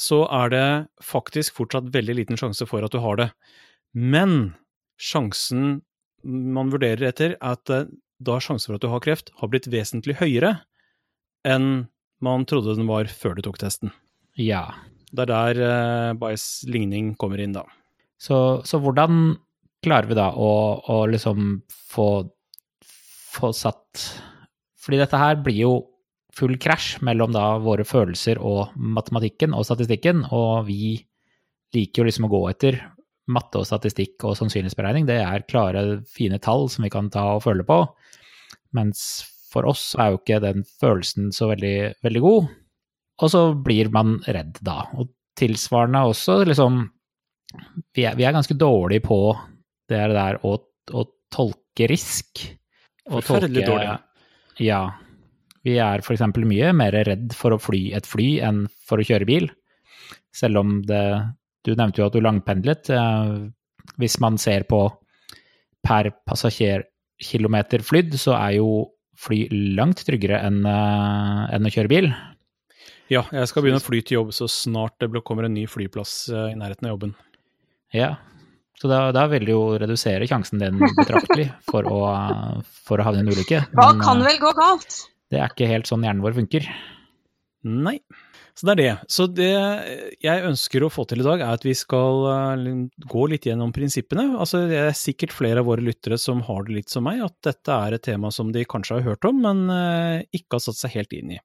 så 0.00 0.22
er 0.32 0.52
det 0.52 0.66
faktisk 1.04 1.56
fortsatt 1.58 1.92
veldig 1.92 2.16
liten 2.22 2.40
sjanse 2.40 2.66
for 2.68 2.84
at 2.84 2.92
du 2.92 3.00
har 3.04 3.20
det. 3.20 3.28
Men 3.92 4.54
sjansen 5.00 5.82
man 6.24 6.70
vurderer 6.72 7.08
etter, 7.10 7.36
er 7.36 7.56
at 7.56 7.72
eh, 7.72 7.88
da 8.22 8.38
sjansen 8.40 8.70
for 8.70 8.78
at 8.78 8.84
du 8.84 8.92
har 8.92 9.02
kreft, 9.04 9.32
har 9.40 9.50
blitt 9.50 9.68
vesentlig 9.72 10.20
høyere 10.20 10.60
enn 11.48 11.88
man 12.22 12.44
trodde 12.46 12.76
den 12.78 12.86
var 12.86 13.10
før 13.10 13.34
du 13.34 13.42
tok 13.48 13.58
testen. 13.58 13.90
Ja, 14.38 14.68
det 15.12 15.26
er 15.26 15.30
der 15.30 15.62
uh, 15.62 16.18
Bayes 16.18 16.64
ligning 16.68 17.12
kommer 17.20 17.40
inn, 17.42 17.54
da. 17.56 17.66
Så, 18.22 18.36
så 18.68 18.78
hvordan 18.80 19.34
klarer 19.82 20.08
vi 20.08 20.18
da 20.18 20.30
å, 20.38 20.52
å 20.94 20.98
liksom 21.10 21.56
få, 21.66 22.08
få, 23.34 23.50
satt 23.56 24.04
Fordi 24.78 25.00
dette 25.00 25.18
her 25.18 25.40
blir 25.42 25.58
jo 25.64 25.72
full 26.32 26.54
krasj 26.62 27.02
mellom 27.04 27.34
da 27.34 27.58
våre 27.60 27.84
følelser 27.84 28.38
og 28.40 28.72
matematikken 28.76 29.52
og 29.52 29.66
statistikken, 29.68 30.22
og 30.32 30.64
vi 30.70 30.94
liker 31.76 32.00
jo 32.00 32.06
liksom 32.08 32.28
å 32.28 32.32
gå 32.32 32.40
etter 32.48 32.78
matte 33.32 33.60
og 33.60 33.68
statistikk 33.68 34.24
og 34.24 34.38
sannsynlighetsberegning. 34.38 35.04
Det 35.08 35.18
er 35.20 35.44
klare, 35.48 36.00
fine 36.08 36.40
tall 36.42 36.70
som 36.72 36.86
vi 36.86 36.92
kan 36.92 37.10
ta 37.12 37.26
og 37.36 37.44
føle 37.44 37.66
på. 37.68 37.82
Mens 38.76 39.04
for 39.52 39.68
oss 39.68 39.92
er 40.00 40.12
jo 40.12 40.22
ikke 40.22 40.40
den 40.42 40.64
følelsen 40.80 41.30
så 41.36 41.50
veldig, 41.52 41.76
veldig 42.04 42.24
god. 42.24 42.48
Og 43.22 43.30
så 43.30 43.42
blir 43.54 43.90
man 43.94 44.16
redd 44.26 44.58
da. 44.64 44.82
Og 44.98 45.12
tilsvarende 45.38 46.02
også 46.10 46.42
liksom 46.48 46.82
vi 47.94 48.06
er, 48.08 48.16
vi 48.16 48.24
er 48.24 48.34
ganske 48.34 48.56
dårlige 48.56 49.04
på 49.04 49.18
det 49.92 50.00
der 50.14 50.38
å, 50.46 50.56
å 50.56 51.04
tolke 51.32 51.88
risk. 51.90 52.44
Forferdelig 53.08 53.66
dårlig. 53.66 53.96
Ja. 54.62 54.82
Vi 55.62 55.76
er 55.78 56.02
f.eks. 56.02 56.24
mye 56.42 56.72
mer 56.74 56.96
redd 57.06 57.34
for 57.38 57.54
å 57.54 57.60
fly 57.62 57.92
et 57.96 58.08
fly 58.08 58.34
enn 58.44 58.64
for 58.88 59.02
å 59.02 59.06
kjøre 59.06 59.28
bil. 59.28 59.50
Selv 60.34 60.62
om 60.62 60.80
det 60.88 61.04
Du 61.62 61.76
nevnte 61.78 62.00
jo 62.00 62.08
at 62.08 62.14
du 62.16 62.18
langpendlet. 62.18 62.88
Eh, 62.90 63.34
Hvis 64.00 64.16
man 64.18 64.34
ser 64.38 64.64
på 64.66 64.80
per 65.86 66.08
passasjerkilometer 66.26 67.84
flydd, 67.86 68.16
så 68.18 68.34
er 68.34 68.56
jo 68.56 68.88
fly 69.14 69.44
langt 69.78 70.02
tryggere 70.02 70.40
enn 70.42 70.64
eh, 70.66 71.42
enn 71.54 71.68
å 71.68 71.70
kjøre 71.70 71.92
bil. 71.92 72.08
Ja, 73.12 73.26
jeg 73.34 73.48
skal 73.50 73.64
begynne 73.64 73.80
å 73.82 73.84
fly 73.84 74.00
til 74.00 74.20
jobb 74.20 74.32
så 74.32 74.48
snart 74.48 74.96
det 75.02 75.24
kommer 75.26 75.44
en 75.44 75.56
ny 75.56 75.66
flyplass 75.68 76.14
eh, 76.32 76.52
i 76.54 76.58
nærheten 76.58 76.88
av 76.88 76.94
jobben. 76.94 77.14
Ja. 77.92 78.14
Så 78.80 78.88
da, 78.88 79.04
da 79.14 79.26
vil 79.30 79.44
det 79.46 79.52
jo 79.52 79.76
redusere 79.78 80.26
sjansen 80.30 80.62
din 80.62 80.80
betraktelig 80.96 81.50
for 81.68 81.86
å, 81.86 82.00
for 82.86 83.02
å 83.02 83.06
havne 83.06 83.20
i 83.20 83.26
en 83.26 83.32
ulykke. 83.34 83.66
Hva 83.76 83.92
Men, 83.92 84.02
kan 84.02 84.22
eh, 84.22 84.30
vel 84.30 84.40
gå 84.42 84.52
galt? 84.56 85.02
det 85.32 85.40
er 85.40 85.52
ikke 85.52 85.68
helt 85.68 85.88
sånn 85.88 86.04
hjernen 86.06 86.24
vår 86.24 86.38
funker. 86.40 86.66
Nei. 87.68 87.98
Så 88.56 88.66
det 88.68 88.72
er 88.72 88.80
det. 88.80 89.12
Så 89.12 89.26
det 89.32 89.52
jeg 90.20 90.48
ønsker 90.48 90.84
å 90.84 90.90
få 90.92 91.06
til 91.08 91.22
i 91.22 91.24
dag, 91.24 91.40
er 91.44 91.56
at 91.56 91.68
vi 91.68 91.76
skal 91.76 92.26
eh, 92.32 92.66
gå 93.12 93.28
litt 93.28 93.48
gjennom 93.48 93.76
prinsippene. 93.76 94.30
Altså, 94.40 94.64
det 94.72 94.80
er 94.86 94.96
sikkert 94.96 95.36
flere 95.36 95.60
av 95.60 95.68
våre 95.68 95.84
lyttere 95.84 96.16
som 96.20 96.40
har 96.48 96.64
det 96.64 96.80
litt 96.80 96.92
som 96.92 97.04
meg, 97.04 97.20
at 97.28 97.36
dette 97.44 97.76
er 97.76 97.98
et 97.98 98.08
tema 98.08 98.32
som 98.32 98.56
de 98.56 98.64
kanskje 98.64 98.98
har 99.02 99.12
hørt 99.12 99.28
om, 99.28 99.44
men 99.44 99.66
ikke 100.32 100.56
har 100.56 100.64
satt 100.64 100.80
seg 100.80 100.96
helt 100.96 101.16
inn 101.20 101.36
i. 101.36 101.42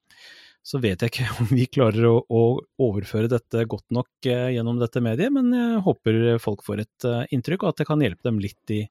Så 0.67 0.81
vet 0.83 0.99
jeg 1.03 1.13
ikke 1.13 1.27
om 1.43 1.51
vi 1.53 1.67
klarer 1.71 2.09
å, 2.09 2.15
å 2.27 2.43
overføre 2.89 3.31
dette 3.31 3.63
godt 3.71 3.87
nok 3.95 4.27
eh, 4.27 4.49
gjennom 4.57 4.81
dette 4.81 5.03
mediet, 5.03 5.31
men 5.33 5.53
jeg 5.55 5.83
håper 5.85 6.41
folk 6.43 6.65
får 6.67 6.83
et 6.83 7.07
eh, 7.07 7.23
inntrykk, 7.37 7.63
og 7.63 7.71
at 7.71 7.83
det 7.83 7.87
kan 7.89 8.03
hjelpe 8.03 8.27
dem 8.27 8.41
litt 8.43 8.75
i 8.75 8.83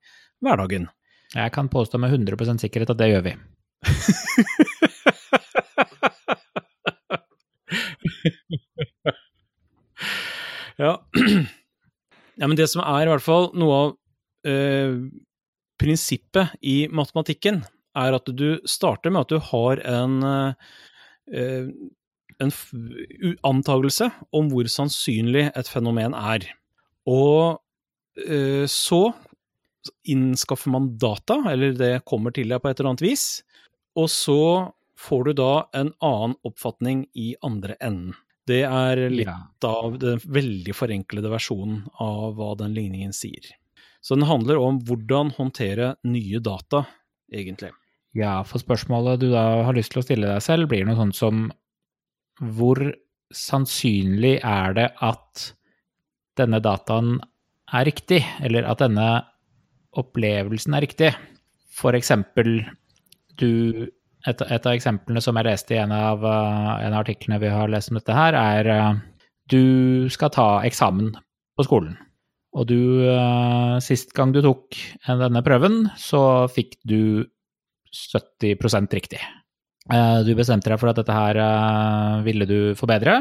hverdagen. 0.44 0.88
Jeg 1.34 1.52
kan 1.52 1.68
påstå 1.68 2.00
med 2.00 2.14
100% 2.14 2.62
sikkerhet 2.62 2.94
at 2.94 3.00
det 3.02 3.12
gjør 3.12 3.28
vi. 3.28 3.36
Ja. 10.76 10.96
ja, 12.40 12.46
men 12.46 12.56
det 12.58 12.68
som 12.68 12.82
er 12.84 13.06
i 13.06 13.10
hvert 13.10 13.24
fall 13.24 13.48
noe 13.56 13.78
av 13.78 13.94
eh, 14.48 14.98
prinsippet 15.80 16.56
i 16.60 16.76
matematikken, 16.92 17.62
er 17.96 18.16
at 18.18 18.28
du 18.36 18.60
starter 18.68 19.12
med 19.12 19.24
at 19.24 19.32
du 19.32 19.40
har 19.40 19.80
en, 19.88 20.18
eh, 20.20 20.74
en 21.26 22.52
antagelse 23.46 24.10
om 24.36 24.50
hvor 24.52 24.68
sannsynlig 24.70 25.48
et 25.56 25.70
fenomen 25.70 26.14
er. 26.16 26.46
Og 27.08 27.58
eh, 28.26 28.66
så 28.70 29.02
innskaffer 30.06 30.72
man 30.74 30.92
data, 30.98 31.38
eller 31.50 31.74
det 31.76 31.92
kommer 32.08 32.34
til 32.34 32.50
deg 32.50 32.62
på 32.62 32.70
et 32.70 32.80
eller 32.80 32.94
annet 32.94 33.06
vis, 33.06 33.26
og 33.96 34.10
så 34.12 34.40
får 34.98 35.28
du 35.28 35.32
da 35.40 35.52
en 35.76 35.92
annen 36.04 36.36
oppfatning 36.46 37.04
i 37.14 37.34
andre 37.44 37.76
enden. 37.80 38.16
Det 38.46 38.62
er 38.62 39.00
litt 39.10 39.64
av 39.66 39.96
den 39.98 40.20
veldig 40.22 40.74
forenklede 40.76 41.30
versjonen 41.32 41.80
av 42.02 42.36
hva 42.38 42.52
den 42.60 42.76
ligningen 42.76 43.14
sier. 43.16 43.48
Så 43.98 44.14
den 44.14 44.28
handler 44.28 44.60
om 44.62 44.78
hvordan 44.86 45.32
håndtere 45.34 45.96
nye 46.06 46.38
data, 46.38 46.84
egentlig. 47.32 47.72
Ja, 48.16 48.40
for 48.48 48.62
spørsmålet 48.62 49.20
du 49.20 49.28
da 49.34 49.44
har 49.66 49.76
lyst 49.76 49.92
til 49.92 50.00
å 50.00 50.06
stille 50.06 50.30
deg 50.30 50.44
selv, 50.44 50.70
blir 50.70 50.86
noe 50.88 50.96
sånt 50.96 51.18
som 51.18 51.46
hvor 52.40 52.80
sannsynlig 53.34 54.38
er 54.44 54.76
det 54.76 54.90
at 55.04 55.50
denne 56.38 56.60
dataen 56.64 57.18
er 57.74 57.86
riktig, 57.88 58.22
eller 58.44 58.68
at 58.68 58.80
denne 58.84 59.08
opplevelsen 59.96 60.76
er 60.76 60.84
riktig? 60.84 61.10
For 61.76 61.96
eksempel, 61.96 62.60
du 63.40 63.88
et, 64.26 64.40
et 64.42 64.66
av 64.66 64.72
eksemplene 64.72 65.22
som 65.22 65.36
jeg 65.38 65.48
leste 65.48 65.76
i 65.76 65.80
en 65.82 65.92
av, 65.94 66.24
eh, 66.24 66.72
en 66.86 66.94
av 66.94 67.02
artiklene 67.04 67.40
vi 67.42 67.52
har 67.52 67.70
lest 67.72 67.92
om 67.92 68.00
dette 68.00 68.16
her, 68.16 68.36
er 68.36 68.72
eh, 68.72 68.98
du 69.52 70.08
skal 70.12 70.32
ta 70.34 70.48
eksamen 70.66 71.12
på 71.56 71.66
skolen. 71.66 71.94
Og 72.56 72.66
du, 72.70 72.80
eh, 73.06 73.76
sist 73.84 74.14
gang 74.16 74.32
du 74.32 74.40
tok 74.44 74.78
denne 75.06 75.44
prøven, 75.46 75.90
så 76.00 76.48
fikk 76.50 76.78
du 76.88 77.26
70 78.12 78.92
riktig. 78.94 79.20
Eh, 79.92 80.20
Du 80.26 80.34
bestemte 80.34 80.70
deg 80.70 80.80
for 80.80 80.90
at 80.90 80.98
dette 81.00 81.14
her 81.14 81.38
eh, 81.40 82.22
ville 82.26 82.46
du 82.48 82.74
forbedre, 82.78 83.18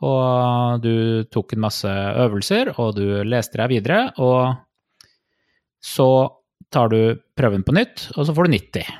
og 0.00 0.80
du 0.80 1.24
tok 1.28 1.52
en 1.54 1.64
masse 1.66 1.88
øvelser, 1.88 2.72
og 2.80 2.96
du 2.96 3.22
leste 3.28 3.60
deg 3.60 3.68
videre, 3.74 4.12
og 4.16 4.56
så 5.84 6.08
tar 6.72 6.88
du 6.92 7.18
prøven 7.36 7.64
på 7.66 7.74
nytt, 7.76 8.08
og 8.16 8.26
så 8.26 8.34
får 8.36 8.48
du 8.48 8.56
90. 8.56 8.90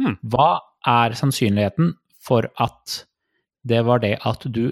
Hmm. 0.00 0.16
Hva 0.32 0.50
er 0.88 1.16
sannsynligheten 1.18 1.92
for 2.24 2.48
at 2.60 3.02
det 3.68 3.82
var 3.84 4.00
det 4.00 4.14
at 4.24 4.46
du 4.48 4.70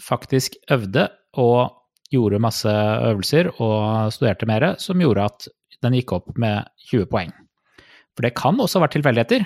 faktisk 0.00 0.56
øvde 0.72 1.08
og 1.36 1.76
gjorde 2.10 2.40
masse 2.42 2.70
øvelser 2.70 3.52
og 3.60 4.12
studerte 4.14 4.48
mer, 4.48 4.72
som 4.80 5.00
gjorde 5.00 5.26
at 5.28 5.48
den 5.84 5.96
gikk 5.98 6.14
opp 6.16 6.32
med 6.40 6.64
20 6.90 7.06
poeng? 7.12 7.32
For 8.16 8.26
det 8.26 8.34
kan 8.38 8.58
også 8.60 8.78
ha 8.78 8.84
vært 8.86 8.96
tilfeldigheter. 8.98 9.44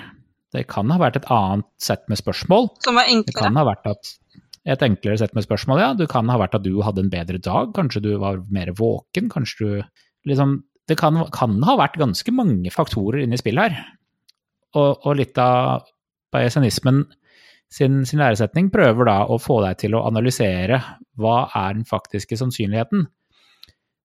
Det 0.55 0.67
kan 0.71 0.89
ha 0.93 0.97
vært 1.01 1.19
et 1.19 1.27
annet 1.33 1.67
sett 1.81 2.05
med 2.11 2.19
spørsmål. 2.19 2.69
Som 2.85 2.95
var 2.99 3.07
Det 3.09 3.17
enklere. 3.17 3.41
kan 3.43 3.59
ha 3.59 3.65
vært 3.67 3.89
at 3.91 4.13
et 4.65 4.81
enklere 4.81 5.19
sett 5.21 5.35
med 5.37 5.45
spørsmål, 5.45 5.79
ja. 5.79 5.89
Det 5.93 6.07
kan 6.09 6.29
ha 6.31 6.37
vært 6.41 6.55
at 6.57 6.63
du 6.65 6.81
hadde 6.81 7.03
en 7.03 7.11
bedre 7.11 7.37
dag, 7.37 7.73
kanskje 7.75 8.01
du 8.01 8.17
var 8.17 8.39
mer 8.49 8.71
våken, 8.73 9.29
kanskje 9.29 9.59
du 9.59 9.83
liksom 10.31 10.63
Det 10.87 10.99
kan, 10.99 11.17
kan 11.33 11.63
ha 11.65 11.73
vært 11.79 11.95
ganske 11.97 12.29
mange 12.31 12.69
faktorer 12.69 13.23
inne 13.23 13.33
i 13.33 13.41
spillet 13.41 13.71
her. 13.73 13.85
Og, 14.77 14.99
og 15.07 15.15
litt 15.17 15.37
av 15.41 15.81
bayesianismen 16.31 16.99
sin, 17.73 18.03
sin 18.05 18.19
læresetning 18.21 18.69
prøver 18.69 19.07
da 19.09 19.15
å 19.25 19.39
få 19.41 19.63
deg 19.63 19.79
til 19.81 19.95
å 19.97 20.03
analysere 20.05 20.77
hva 21.17 21.49
er 21.57 21.73
den 21.73 21.87
faktiske 21.89 22.37
sannsynligheten. 22.37 23.07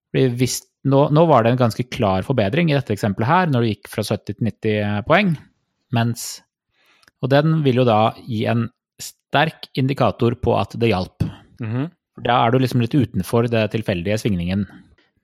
Fordi 0.09 0.25
hvis, 0.40 0.57
nå, 0.88 1.00
nå 1.12 1.25
var 1.28 1.44
det 1.44 1.54
en 1.54 1.60
ganske 1.60 1.84
klar 1.92 2.25
forbedring 2.25 2.70
i 2.70 2.76
dette 2.76 2.94
eksempelet 2.94 3.28
her, 3.28 3.50
når 3.52 3.64
du 3.64 3.70
gikk 3.72 3.90
fra 3.92 4.04
70 4.06 4.38
til 4.38 4.46
90 4.49 5.08
poeng, 5.08 5.34
mens 5.96 6.42
Og 7.20 7.28
den 7.28 7.58
vil 7.60 7.82
jo 7.82 7.84
da 7.84 8.14
gi 8.25 8.46
en 8.49 8.62
sterk 8.96 9.66
indikator 9.76 10.32
på 10.40 10.54
at 10.56 10.72
det 10.80 10.88
hjalp. 10.88 11.20
Mhm. 11.60 11.90
Da 12.25 12.46
er 12.46 12.50
du 12.50 12.58
liksom 12.58 12.80
litt 12.80 12.94
utenfor 12.96 13.49
det 13.52 13.70
tilfeldige 13.75 14.16
svingningen. 14.16 14.64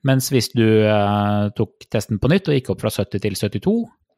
Mens 0.05 0.29
hvis 0.29 0.51
du 0.53 0.85
eh, 0.85 1.49
tok 1.57 1.87
testen 1.89 2.19
på 2.21 2.29
nytt 2.29 2.47
og 2.49 2.53
gikk 2.53 2.69
opp 2.73 2.83
fra 2.85 2.93
70 2.93 3.23
til 3.23 3.35
72, 3.35 3.73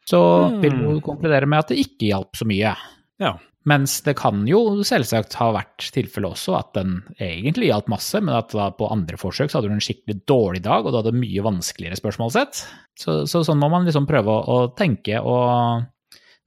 så 0.09 0.19
mm. 0.51 0.59
vil 0.63 0.75
du 0.75 1.01
konkludere 1.05 1.47
med 1.49 1.63
at 1.63 1.71
det 1.71 1.79
ikke 1.85 2.11
hjalp 2.11 2.35
så 2.35 2.47
mye. 2.49 2.73
Ja. 3.19 3.35
Mens 3.67 3.97
det 4.05 4.15
kan 4.17 4.45
jo 4.47 4.81
selvsagt 4.87 5.35
ha 5.37 5.49
vært 5.53 5.89
tilfellet 5.93 6.31
også 6.37 6.55
at 6.57 6.71
den 6.77 7.01
egentlig 7.19 7.67
hjalp 7.67 7.89
masse, 7.91 8.21
men 8.23 8.37
at 8.37 8.53
da 8.55 8.69
på 8.73 8.87
andre 8.89 9.19
forsøk 9.19 9.51
så 9.51 9.59
hadde 9.59 9.69
du 9.69 9.75
en 9.75 9.83
skikkelig 9.83 10.21
dårlig 10.29 10.61
dag, 10.65 10.85
og 10.85 10.93
du 10.93 10.99
hadde 11.01 11.19
mye 11.19 11.43
vanskeligere 11.45 11.99
spørsmålsett. 11.99 12.63
Så, 12.97 13.21
så 13.29 13.43
sånn 13.45 13.59
må 13.59 13.69
man 13.71 13.87
liksom 13.87 14.07
prøve 14.09 14.31
å, 14.31 14.39
å 14.55 14.69
tenke 14.79 15.19
og 15.19 15.83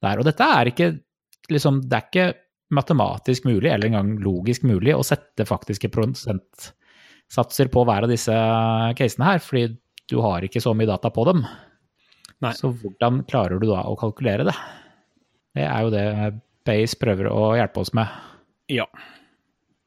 der. 0.02 0.18
Og 0.18 0.26
dette 0.26 0.48
er 0.56 0.72
ikke 0.72 0.92
liksom 1.52 1.82
Det 1.84 1.98
er 1.98 2.04
ikke 2.06 2.26
matematisk 2.72 3.44
mulig, 3.44 3.68
eller 3.68 3.90
engang 3.90 4.14
logisk 4.22 4.62
mulig, 4.64 4.94
å 4.96 5.04
sette 5.04 5.44
faktiske 5.44 5.90
prosentsatser 5.92 7.68
på 7.68 7.82
hver 7.84 8.06
av 8.06 8.12
disse 8.12 8.36
casene 8.96 9.28
her, 9.28 9.42
fordi 9.44 9.66
du 10.08 10.16
har 10.24 10.46
ikke 10.46 10.62
så 10.62 10.72
mye 10.76 10.88
data 10.88 11.10
på 11.12 11.26
dem. 11.28 11.42
Nei. 12.42 12.54
Så 12.56 12.72
hvordan 12.72 13.20
klarer 13.28 13.60
du 13.60 13.68
da 13.68 13.82
å 13.90 13.98
kalkulere 14.00 14.46
det? 14.48 14.54
Det 15.58 15.66
er 15.66 15.84
jo 15.84 15.92
det 15.92 16.06
Base 16.66 16.98
prøver 17.00 17.28
å 17.30 17.52
hjelpe 17.58 17.82
oss 17.82 17.92
med. 17.96 18.10
Ja. 18.72 18.86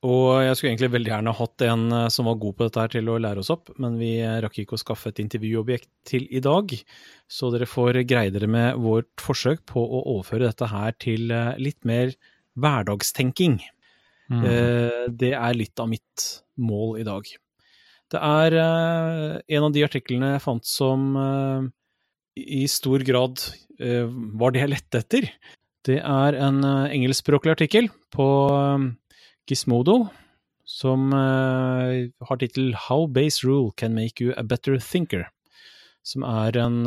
Og 0.05 0.43
jeg 0.43 0.57
skulle 0.57 0.71
egentlig 0.73 0.91
veldig 0.93 1.11
gjerne 1.11 1.33
hatt 1.33 1.63
en 1.65 1.85
eh, 1.95 2.07
som 2.13 2.27
var 2.29 2.37
god 2.41 2.57
på 2.57 2.67
dette 2.67 2.81
her 2.83 2.91
til 2.93 3.09
å 3.09 3.17
lære 3.21 3.41
oss 3.41 3.51
opp, 3.53 3.71
men 3.81 3.97
vi 3.97 4.11
eh, 4.19 4.37
rakk 4.43 4.59
ikke 4.61 4.77
å 4.77 4.81
skaffe 4.81 5.09
et 5.11 5.21
intervjuobjekt 5.23 5.89
til 6.07 6.27
i 6.29 6.41
dag. 6.43 6.73
Så 7.31 7.49
dere 7.53 7.69
får 7.69 8.03
greie 8.07 8.33
dere 8.33 8.49
med 8.51 8.81
vårt 8.83 9.23
forsøk 9.23 9.63
på 9.71 9.81
å 9.81 10.03
overføre 10.17 10.51
dette 10.51 10.69
her 10.69 10.93
til 11.01 11.33
eh, 11.33 11.55
litt 11.61 11.81
mer 11.87 12.13
hverdagstenking. 12.59 13.57
Mm. 14.25 14.45
Det 15.21 15.35
er 15.37 15.53
litt 15.53 15.77
av 15.77 15.89
mitt 15.91 16.23
mål 16.57 16.95
i 16.97 17.03
dag. 17.05 17.27
Det 18.09 18.21
er 18.25 18.55
en 18.57 19.65
av 19.67 19.73
de 19.75 19.83
artiklene 19.85 20.31
jeg 20.31 20.41
fant 20.41 20.65
som 20.65 21.03
i 22.33 22.63
stor 22.71 23.05
grad 23.05 23.43
var 23.77 24.55
det 24.55 24.63
jeg 24.63 24.71
lette 24.71 25.01
etter. 25.03 25.27
Det 25.85 25.99
er 26.01 26.37
en 26.41 26.63
eh, 26.65 26.93
engelskspråklig 26.97 27.53
artikkel 27.53 27.89
på 28.13 28.25
eh, 28.57 28.85
Gizmodo 29.45 30.07
som 30.65 31.11
eh, 31.13 32.09
har 32.25 32.39
tittel 32.41 32.73
'How 32.73 33.05
base 33.05 33.45
rule 33.45 33.71
can 33.77 33.93
make 33.93 34.23
you 34.23 34.33
a 34.35 34.43
better 34.43 34.79
thinker'. 34.81 35.29
Som 36.01 36.23
er 36.23 36.57
en 36.57 36.85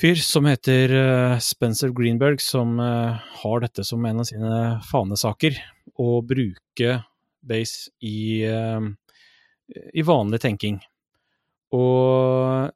fyr 0.00 0.16
som 0.18 0.44
heter 0.44 1.38
Spencer 1.38 1.90
Greenberg, 1.94 2.40
som 2.40 2.78
har 2.78 3.60
dette 3.62 3.84
som 3.86 4.04
en 4.04 4.18
av 4.18 4.26
sine 4.26 4.80
fanesaker. 4.90 5.54
Å 5.94 6.18
bruke 6.26 7.04
base 7.46 7.90
i, 8.02 8.42
i 8.42 10.02
vanlig 10.02 10.40
tenking. 10.42 10.80
Og 11.70 12.74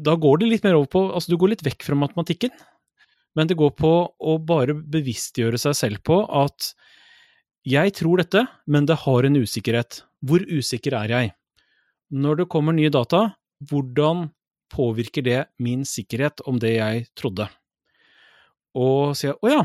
da 0.00 0.16
går 0.16 0.40
det 0.40 0.48
litt 0.48 0.64
mer 0.64 0.80
over 0.80 0.88
på 0.88 1.04
Altså, 1.12 1.28
du 1.28 1.36
går 1.36 1.52
litt 1.52 1.66
vekk 1.66 1.84
fra 1.84 2.00
matematikken. 2.00 2.56
Men 3.36 3.50
det 3.50 3.58
går 3.58 3.74
på 3.78 3.92
å 4.10 4.38
bare 4.42 4.74
bevisstgjøre 4.74 5.58
seg 5.60 5.76
selv 5.78 6.02
på 6.06 6.22
at 6.26 6.72
jeg 7.68 7.92
tror 7.98 8.22
dette, 8.22 8.46
men 8.66 8.86
det 8.88 9.02
har 9.02 9.26
en 9.26 9.36
usikkerhet. 9.36 10.02
Hvor 10.24 10.42
usikker 10.48 10.96
er 10.96 11.12
jeg? 11.12 11.32
Når 12.10 12.42
det 12.42 12.50
kommer 12.50 12.74
nye 12.74 12.90
data, 12.92 13.34
hvordan 13.70 14.30
påvirker 14.72 15.24
det 15.26 15.40
min 15.60 15.84
sikkerhet 15.86 16.42
om 16.48 16.58
det 16.62 16.74
jeg 16.78 17.04
trodde? 17.18 17.46
Og 18.78 19.14
sier 19.18 19.36
å 19.42 19.50
ja, 19.50 19.62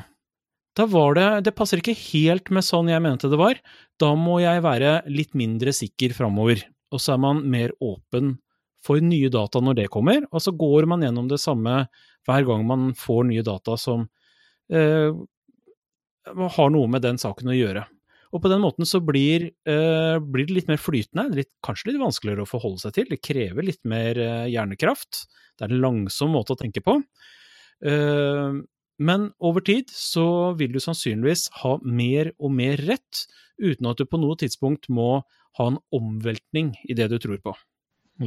da 0.75 0.88
var 0.89 1.13
det 1.15 1.27
Det 1.45 1.55
passer 1.55 1.79
ikke 1.79 1.95
helt 2.12 2.50
med 2.51 2.65
sånn 2.65 2.89
jeg 2.91 3.03
mente 3.03 3.29
det 3.31 3.39
var. 3.39 3.60
Da 4.01 4.12
må 4.19 4.41
jeg 4.43 4.63
være 4.65 4.98
litt 5.07 5.36
mindre 5.38 5.72
sikker 5.75 6.15
framover. 6.17 6.65
Og 6.91 7.01
så 7.01 7.15
er 7.15 7.22
man 7.24 7.45
mer 7.48 7.72
åpen 7.79 8.36
for 8.86 9.01
nye 9.01 9.31
data 9.34 9.62
når 9.63 9.79
det 9.79 9.91
kommer, 9.93 10.27
og 10.29 10.43
så 10.43 10.53
går 10.53 10.86
man 10.89 11.01
gjennom 11.01 11.29
det 11.31 11.39
samme 11.41 11.88
hver 12.25 12.46
gang 12.48 12.65
man 12.67 12.94
får 12.98 13.27
nye 13.29 13.46
data 13.46 13.77
som 13.79 14.08
eh, 14.74 15.12
har 16.58 16.74
noe 16.74 16.89
med 16.89 17.05
den 17.05 17.20
saken 17.22 17.51
å 17.53 17.58
gjøre. 17.58 17.86
Og 18.36 18.41
på 18.44 18.51
den 18.51 18.63
måten 18.63 18.88
så 18.89 19.00
blir, 19.00 19.51
eh, 19.63 20.17
blir 20.20 20.48
det 20.48 20.55
litt 20.58 20.67
mer 20.72 20.82
flytende, 20.82 21.29
litt, 21.38 21.51
kanskje 21.63 21.94
litt 21.94 22.01
vanskeligere 22.01 22.44
å 22.44 22.50
forholde 22.50 22.84
seg 22.84 22.96
til. 22.98 23.10
Det 23.10 23.24
krever 23.24 23.63
litt 23.63 23.84
mer 23.88 24.20
eh, 24.20 24.48
hjernekraft. 24.51 25.25
Det 25.55 25.67
er 25.67 25.75
en 25.75 25.84
langsom 25.86 26.34
måte 26.36 26.55
å 26.55 26.60
tenke 26.60 26.84
på. 26.84 26.98
Eh, 27.86 28.58
men 29.05 29.29
over 29.39 29.63
tid 29.63 29.91
så 29.91 30.55
vil 30.60 30.75
du 30.75 30.82
sannsynligvis 30.84 31.48
ha 31.62 31.77
mer 31.84 32.34
og 32.39 32.51
mer 32.55 32.79
rett, 32.88 33.25
uten 33.60 33.88
at 33.88 34.00
du 34.00 34.08
på 34.08 34.20
noe 34.20 34.36
tidspunkt 34.39 34.89
må 34.91 35.24
ha 35.55 35.67
en 35.72 35.79
omveltning 35.96 36.74
i 36.84 36.96
det 36.96 37.08
du 37.12 37.17
tror 37.24 37.39
på. 37.44 37.55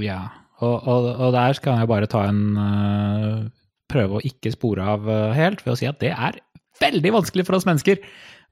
Ja, 0.01 0.29
og, 0.61 0.85
og, 0.89 1.09
og 1.17 1.33
der 1.37 1.57
skal 1.57 1.81
jeg 1.81 1.89
bare 1.89 2.09
ta 2.11 2.27
en 2.29 2.43
uh, 2.57 3.49
Prøve 3.89 4.19
å 4.19 4.25
ikke 4.25 4.53
spore 4.55 4.85
av 4.95 5.09
uh, 5.09 5.33
helt 5.37 5.65
ved 5.65 5.75
å 5.75 5.79
si 5.81 5.89
at 5.89 6.01
det 6.03 6.13
er 6.13 6.39
veldig 6.83 7.15
vanskelig 7.19 7.47
for 7.49 7.59
oss 7.59 7.67
mennesker 7.69 8.01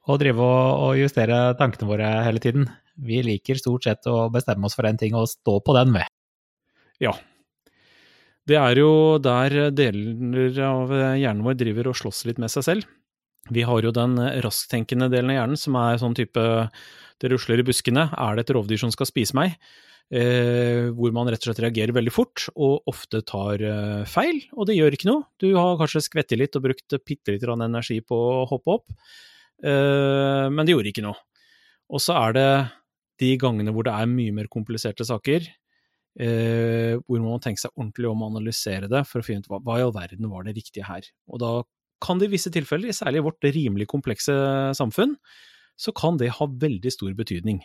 å 0.07 0.17
drive 0.21 0.43
og, 0.43 0.97
justere 1.01 1.55
tankene 1.59 1.89
våre 1.89 2.11
hele 2.27 2.43
tiden. 2.43 2.69
Vi 2.97 3.21
liker 3.27 3.59
stort 3.59 3.87
sett 3.87 4.07
å 4.09 4.29
bestemme 4.33 4.69
oss 4.69 4.77
for 4.79 4.87
en 4.89 4.99
ting 5.01 5.17
og 5.19 5.29
stå 5.31 5.59
på 5.67 5.75
den, 5.77 5.93
ved. 5.97 6.07
Ja. 7.03 7.13
Det 8.47 8.57
er 8.61 8.79
jo 8.79 8.91
der 9.19 9.73
deler 9.75 10.61
av 10.63 10.95
hjernen 11.19 11.43
vår 11.45 11.59
driver 11.59 11.91
og 11.91 11.99
slåss 11.99 12.23
litt 12.31 12.39
med 12.41 12.53
seg 12.55 12.65
selv. 12.69 12.87
Vi 13.51 13.67
har 13.67 13.83
jo 13.83 13.93
den 13.95 14.15
rasktenkende 14.43 15.11
delen 15.11 15.35
av 15.35 15.41
hjernen 15.41 15.61
som 15.61 15.77
er 15.79 15.99
sånn 16.03 16.15
type 16.19 16.47
det 17.23 17.31
rusler 17.33 17.63
i 17.63 17.67
buskene, 17.67 18.09
er 18.13 18.37
det 18.37 18.47
et 18.47 18.55
rovdyr 18.57 18.81
som 18.81 18.93
skal 18.93 19.09
spise 19.09 19.37
meg? 19.37 19.57
Eh, 20.07 20.87
hvor 20.95 21.11
man 21.11 21.27
rett 21.27 21.43
og 21.43 21.49
slett 21.49 21.65
reagerer 21.65 21.91
veldig 21.97 22.13
fort 22.15 22.45
og 22.55 22.87
ofte 22.87 23.25
tar 23.27 23.59
eh, 23.59 24.05
feil, 24.07 24.39
og 24.55 24.69
det 24.69 24.77
gjør 24.77 24.95
ikke 24.95 25.09
noe. 25.09 25.27
Du 25.43 25.49
har 25.57 25.75
kanskje 25.81 26.05
skvettet 26.07 26.39
litt 26.39 26.55
og 26.55 26.63
brukt 26.69 26.95
bitte 27.03 27.35
litt 27.35 27.43
energi 27.43 27.99
på 28.07 28.15
å 28.15 28.45
hoppe 28.47 28.77
opp, 28.79 28.95
eh, 29.67 30.47
men 30.47 30.63
det 30.63 30.77
gjorde 30.77 30.93
ikke 30.93 31.07
noe. 31.09 31.19
Og 31.91 32.03
så 32.03 32.15
er 32.21 32.39
det 32.39 32.49
de 33.19 33.33
gangene 33.41 33.75
hvor 33.75 33.87
det 33.87 33.97
er 33.99 34.07
mye 34.11 34.35
mer 34.37 34.47
kompliserte 34.53 35.03
saker, 35.09 35.51
eh, 36.23 36.95
hvor 37.03 37.19
man 37.19 37.33
må 37.35 37.43
tenke 37.43 37.65
seg 37.65 37.75
ordentlig 37.75 38.07
om 38.13 38.23
å 38.23 38.31
analysere 38.31 38.91
det 38.93 39.03
for 39.11 39.25
å 39.25 39.27
finne 39.27 39.43
ut 39.43 39.51
hva, 39.51 39.59
hva 39.65 39.81
i 39.81 39.87
all 39.89 39.95
verden 39.97 40.31
var 40.31 40.47
det 40.47 40.55
riktige 40.61 40.87
her. 40.87 41.03
Og 41.33 41.43
da 41.43 41.53
kan 42.05 42.23
det 42.23 42.31
i 42.31 42.37
visse 42.37 42.53
tilfeller, 42.55 42.95
særlig 42.95 43.25
i 43.25 43.27
vårt 43.27 43.51
rimelig 43.57 43.91
komplekse 43.91 44.35
samfunn, 44.77 45.17
så 45.77 45.91
kan 45.97 46.21
det 46.21 46.37
ha 46.39 46.47
veldig 46.47 46.93
stor 46.95 47.11
betydning. 47.17 47.59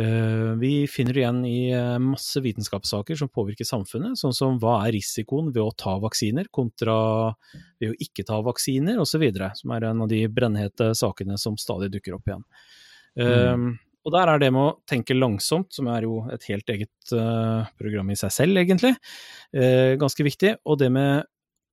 Eh, 0.00 0.52
vi 0.60 0.86
finner 0.92 1.16
det 1.16 1.22
igjen 1.22 1.38
i 1.48 1.70
eh, 1.72 1.94
masse 2.04 2.40
vitenskapssaker 2.44 3.16
som 3.16 3.30
påvirker 3.32 3.64
samfunnet, 3.64 4.18
sånn 4.20 4.34
som 4.36 4.58
hva 4.60 4.82
er 4.84 4.92
risikoen 4.98 5.48
ved 5.54 5.62
å 5.62 5.72
ta 5.72 5.94
vaksiner 6.02 6.50
kontra 6.52 6.96
ved 7.80 7.94
å 7.94 7.96
ikke 8.04 8.26
ta 8.28 8.42
vaksiner, 8.44 9.00
osv., 9.00 9.24
som 9.56 9.72
er 9.72 9.88
en 9.88 10.04
av 10.04 10.10
de 10.12 10.20
brennhete 10.28 10.90
sakene 10.98 11.38
som 11.40 11.56
stadig 11.60 11.88
dukker 11.94 12.18
opp 12.18 12.28
igjen. 12.28 12.44
Mm. 13.16 13.70
og 14.04 14.12
der 14.12 14.28
er 14.28 14.40
det 14.42 14.50
med 14.52 14.60
å 14.60 14.74
tenke 14.84 15.14
langsomt, 15.16 15.70
som 15.72 15.86
er 15.88 16.04
jo 16.04 16.18
et 16.28 16.42
helt 16.50 16.68
eget 16.68 17.14
uh, 17.16 17.64
program 17.80 18.10
i 18.12 18.16
seg 18.20 18.34
selv, 18.34 18.60
egentlig, 18.60 18.90
uh, 19.56 19.96
ganske 19.96 20.26
viktig. 20.26 20.50
Og 20.68 20.76
det 20.82 20.90
med 20.92 21.24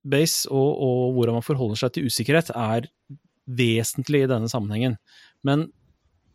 base 0.07 0.47
og, 0.47 0.69
og 0.87 1.17
hvordan 1.17 1.41
man 1.41 1.43
forholder 1.43 1.81
seg 1.81 1.91
til 1.97 2.07
usikkerhet, 2.07 2.53
er 2.55 2.87
vesentlig 3.43 4.23
i 4.23 4.31
denne 4.31 4.47
sammenhengen. 4.47 4.95
Men 5.43 5.67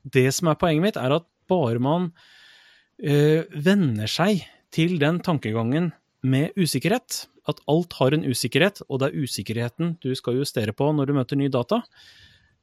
det 0.05 0.29
som 0.37 0.53
er 0.53 0.61
poenget 0.61 0.85
mitt, 0.91 1.01
er 1.01 1.17
at 1.17 1.29
bare 1.51 1.83
man 1.83 2.11
uh, 2.13 3.43
venner 3.53 4.11
seg 4.11 4.45
til 4.75 4.99
den 5.01 5.21
tankegangen 5.25 5.93
med 6.29 6.57
usikkerhet, 6.59 7.25
at 7.49 7.63
alt 7.71 7.95
har 8.01 8.13
en 8.13 8.27
usikkerhet, 8.29 8.83
og 8.89 9.01
det 9.01 9.09
er 9.09 9.25
usikkerheten 9.25 9.95
du 10.05 10.11
skal 10.19 10.37
justere 10.41 10.75
på 10.77 10.91
når 10.93 11.09
du 11.09 11.17
møter 11.17 11.41
nye 11.41 11.53
data, 11.53 11.83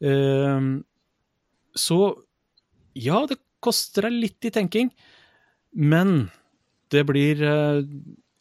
uh, 0.06 0.70
så 1.76 2.00
ja, 2.96 3.26
det 3.28 3.42
koster 3.64 4.08
deg 4.08 4.22
litt 4.22 4.48
i 4.48 4.54
tenking, 4.54 4.92
men 5.76 6.30
det 6.94 7.02
blir 7.10 7.42
uh, 7.42 7.82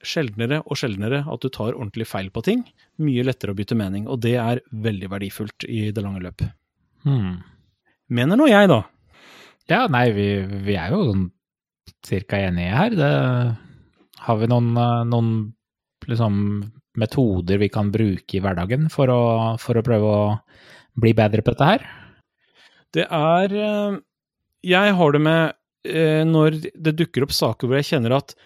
sjeldnere 0.04 0.60
og 0.68 0.78
sjeldnere 0.78 1.24
at 1.30 1.42
du 1.42 1.50
tar 1.52 1.74
ordentlig 1.74 2.06
feil 2.08 2.30
på 2.34 2.44
ting. 2.46 2.62
Mye 3.02 3.24
lettere 3.26 3.54
å 3.54 3.58
bytte 3.58 3.76
mening, 3.78 4.06
og 4.10 4.20
det 4.24 4.36
er 4.40 4.62
veldig 4.70 5.10
verdifullt 5.12 5.66
i 5.66 5.88
det 5.94 6.04
lange 6.04 6.22
løp. 6.24 6.44
Hmm. 7.04 7.40
Mener 8.14 8.38
nå 8.38 8.48
jeg, 8.50 8.68
da. 8.70 8.82
Ja, 9.70 9.86
nei, 9.88 10.08
vi, 10.12 10.28
vi 10.66 10.76
er 10.76 10.92
jo 10.92 11.04
sånn 11.08 11.28
cirka 12.04 12.40
enige 12.40 12.76
her. 12.76 12.96
Det, 12.98 13.12
har 14.24 14.40
vi 14.40 14.48
noen, 14.52 14.72
noen 15.08 15.30
liksom, 16.08 16.36
metoder 17.00 17.60
vi 17.60 17.70
kan 17.72 17.92
bruke 17.94 18.36
i 18.36 18.42
hverdagen 18.44 18.90
for 18.92 19.12
å, 19.12 19.22
for 19.60 19.80
å 19.80 19.84
prøve 19.84 20.10
å 20.10 20.24
bli 21.00 21.14
bedre 21.16 21.44
på 21.44 21.54
dette 21.54 21.70
her? 21.70 21.86
Det 22.94 23.06
er 23.10 23.54
eh, 23.58 23.96
Jeg 24.68 24.94
har 24.98 25.14
det 25.16 25.22
med 25.24 25.56
eh, 25.88 26.22
når 26.28 26.60
det 26.62 26.94
dukker 27.00 27.26
opp 27.26 27.34
saker 27.34 27.66
hvor 27.66 27.80
jeg 27.80 27.90
kjenner 27.94 28.18
at 28.20 28.36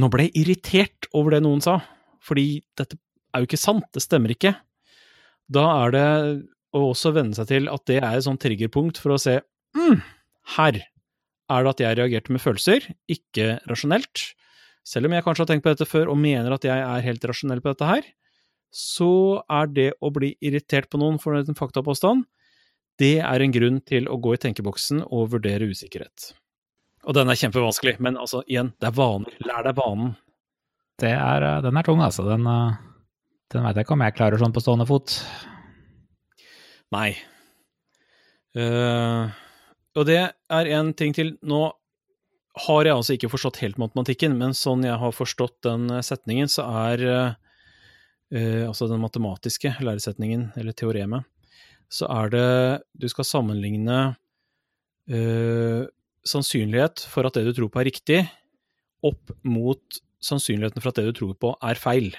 nå 0.00 0.08
ble 0.08 0.28
jeg 0.28 0.44
irritert 0.44 1.10
over 1.18 1.34
det 1.34 1.42
noen 1.44 1.60
sa, 1.64 1.80
fordi 2.22 2.62
dette 2.78 2.96
er 3.34 3.42
jo 3.42 3.50
ikke 3.50 3.60
sant, 3.60 3.88
det 3.94 4.02
stemmer 4.04 4.32
ikke. 4.32 4.54
Da 5.50 5.66
er 5.82 5.94
det 5.94 6.06
å 6.78 6.86
også 6.92 7.12
venne 7.14 7.34
seg 7.34 7.50
til 7.50 7.66
at 7.70 7.84
det 7.90 7.98
er 7.98 8.14
et 8.14 8.26
sånt 8.26 8.40
triggerpunkt 8.42 9.00
for 9.02 9.16
å 9.16 9.20
se 9.20 9.40
mm, 9.76 9.98
her 10.56 10.80
er 11.50 11.64
det 11.64 11.72
at 11.72 11.82
jeg 11.82 11.98
reagerte 11.98 12.34
med 12.34 12.42
følelser, 12.42 12.86
ikke 13.10 13.58
rasjonelt. 13.70 14.26
Selv 14.86 15.08
om 15.08 15.14
jeg 15.14 15.24
kanskje 15.26 15.44
har 15.44 15.50
tenkt 15.50 15.66
på 15.66 15.72
dette 15.74 15.88
før 15.88 16.12
og 16.12 16.20
mener 16.20 16.54
at 16.54 16.64
jeg 16.66 16.84
er 16.86 17.06
helt 17.06 17.24
rasjonell 17.26 17.62
på 17.62 17.74
dette 17.74 17.88
her, 17.88 18.06
så 18.70 19.42
er 19.50 19.70
det 19.74 19.88
å 19.98 20.12
bli 20.14 20.36
irritert 20.46 20.86
på 20.90 21.00
noen 21.02 21.18
for 21.22 21.34
en 21.34 21.58
faktapåstand, 21.58 22.22
det 23.00 23.16
er 23.24 23.42
en 23.42 23.54
grunn 23.54 23.80
til 23.88 24.06
å 24.12 24.18
gå 24.20 24.34
i 24.36 24.40
tenkeboksen 24.42 25.02
og 25.08 25.30
vurdere 25.34 25.70
usikkerhet. 25.70 26.32
Og 27.08 27.16
den 27.16 27.32
er 27.32 27.38
kjempevanskelig, 27.40 27.96
men 28.04 28.18
altså, 28.20 28.42
igjen, 28.44 28.74
det 28.80 28.90
er 28.90 28.96
vaner. 28.96 29.36
Lær 29.48 29.64
deg 29.64 29.78
vanen. 29.78 30.12
Det 31.00 31.14
er, 31.16 31.46
eh, 31.46 31.62
den 31.64 31.80
er 31.80 31.86
tung, 31.86 32.02
altså. 32.04 32.26
Den, 32.28 32.44
eh, 32.46 32.76
den 33.54 33.64
veit 33.64 33.78
jeg 33.78 33.86
ikke 33.86 33.96
om 33.96 34.04
jeg 34.04 34.16
klarer 34.18 34.42
sånn 34.42 34.52
på 34.52 34.60
stående 34.60 34.86
fot. 34.88 35.16
Nei. 36.92 37.16
Uh, 38.50 39.30
og 39.98 40.06
det 40.06 40.20
er 40.22 40.72
en 40.76 40.92
ting 40.94 41.14
til. 41.16 41.34
Nå 41.42 41.64
har 42.66 42.86
jeg 42.86 42.96
altså 42.96 43.14
ikke 43.16 43.30
forstått 43.32 43.60
helt 43.64 43.78
matematikken, 43.80 44.34
men 44.38 44.54
sånn 44.56 44.84
jeg 44.86 44.98
har 45.00 45.14
forstått 45.14 45.60
den 45.66 45.88
eh, 45.90 46.04
setningen, 46.04 46.50
så 46.50 46.66
er 46.88 47.04
uh, 47.06 48.64
altså 48.66 48.88
den 48.90 49.02
matematiske 49.02 49.76
læresetningen, 49.82 50.50
eller 50.58 50.76
teoremet, 50.76 51.26
så 51.90 52.06
er 52.10 52.30
det 52.30 52.48
Du 52.94 53.08
skal 53.10 53.26
sammenligne 53.26 54.00
uh, 55.10 55.82
sannsynlighet 56.26 57.06
for 57.10 57.26
at 57.26 57.38
det 57.38 57.46
du 57.48 57.54
tror 57.56 57.70
på 57.72 57.82
er 57.82 57.90
riktig, 57.90 58.20
opp 59.06 59.32
mot 59.42 60.00
sannsynligheten 60.20 60.82
for 60.82 60.92
at 60.92 61.00
det 61.00 61.08
du 61.08 61.16
tror 61.16 61.38
på 61.40 61.54
er 61.64 61.80
feil. 61.80 62.10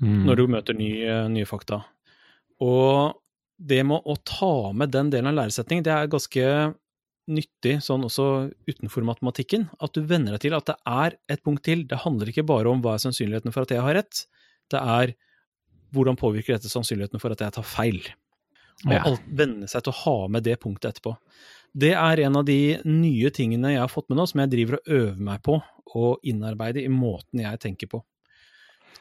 Mm. 0.00 0.22
Når 0.28 0.38
du 0.38 0.44
møter 0.48 0.76
nye, 0.76 1.16
nye 1.28 1.48
fakta. 1.48 1.82
Og 2.62 3.18
det 3.60 3.82
med 3.84 4.06
å 4.08 4.16
ta 4.24 4.70
med 4.72 4.92
den 4.94 5.10
delen 5.12 5.30
av 5.32 5.42
læresetningen, 5.42 5.84
det 5.84 5.92
er 5.92 6.12
ganske 6.12 6.44
nyttig 7.30 7.76
sånn 7.84 8.06
også 8.06 8.26
utenfor 8.68 9.04
matematikken. 9.06 9.68
At 9.82 9.94
du 9.94 10.02
venner 10.08 10.34
deg 10.34 10.46
til 10.46 10.56
at 10.56 10.70
det 10.70 10.78
er 10.88 11.16
et 11.30 11.42
punkt 11.44 11.62
til. 11.68 11.84
Det 11.88 12.00
handler 12.02 12.32
ikke 12.32 12.46
bare 12.48 12.72
om 12.72 12.80
hva 12.82 12.96
er 12.96 13.04
sannsynligheten 13.04 13.54
for 13.54 13.66
at 13.66 13.74
jeg 13.74 13.84
har 13.84 13.98
rett, 14.00 14.24
det 14.70 14.80
er 14.80 15.14
hvordan 15.94 16.18
påvirker 16.18 16.54
dette 16.54 16.70
sannsynligheten 16.70 17.22
for 17.22 17.34
at 17.34 17.42
jeg 17.42 17.54
tar 17.56 17.66
feil. 17.66 18.00
Og 18.86 18.94
ja. 18.94 19.14
venne 19.36 19.68
seg 19.68 19.84
til 19.84 19.92
å 19.92 20.00
ha 20.04 20.16
med 20.32 20.46
det 20.46 20.56
punktet 20.62 20.94
etterpå. 20.94 21.16
Det 21.70 21.92
er 21.94 22.22
en 22.24 22.38
av 22.40 22.46
de 22.48 22.78
nye 22.86 23.30
tingene 23.34 23.74
jeg 23.74 23.82
har 23.82 23.90
fått 23.90 24.08
med 24.10 24.18
nå, 24.18 24.26
som 24.26 24.42
jeg 24.42 24.52
driver 24.54 24.78
og 24.78 24.94
øver 24.96 25.26
meg 25.26 25.42
på 25.46 25.58
å 25.98 26.14
innarbeide 26.26 26.82
i 26.82 26.90
måten 26.92 27.42
jeg 27.44 27.60
tenker 27.62 27.90
på. 27.90 28.00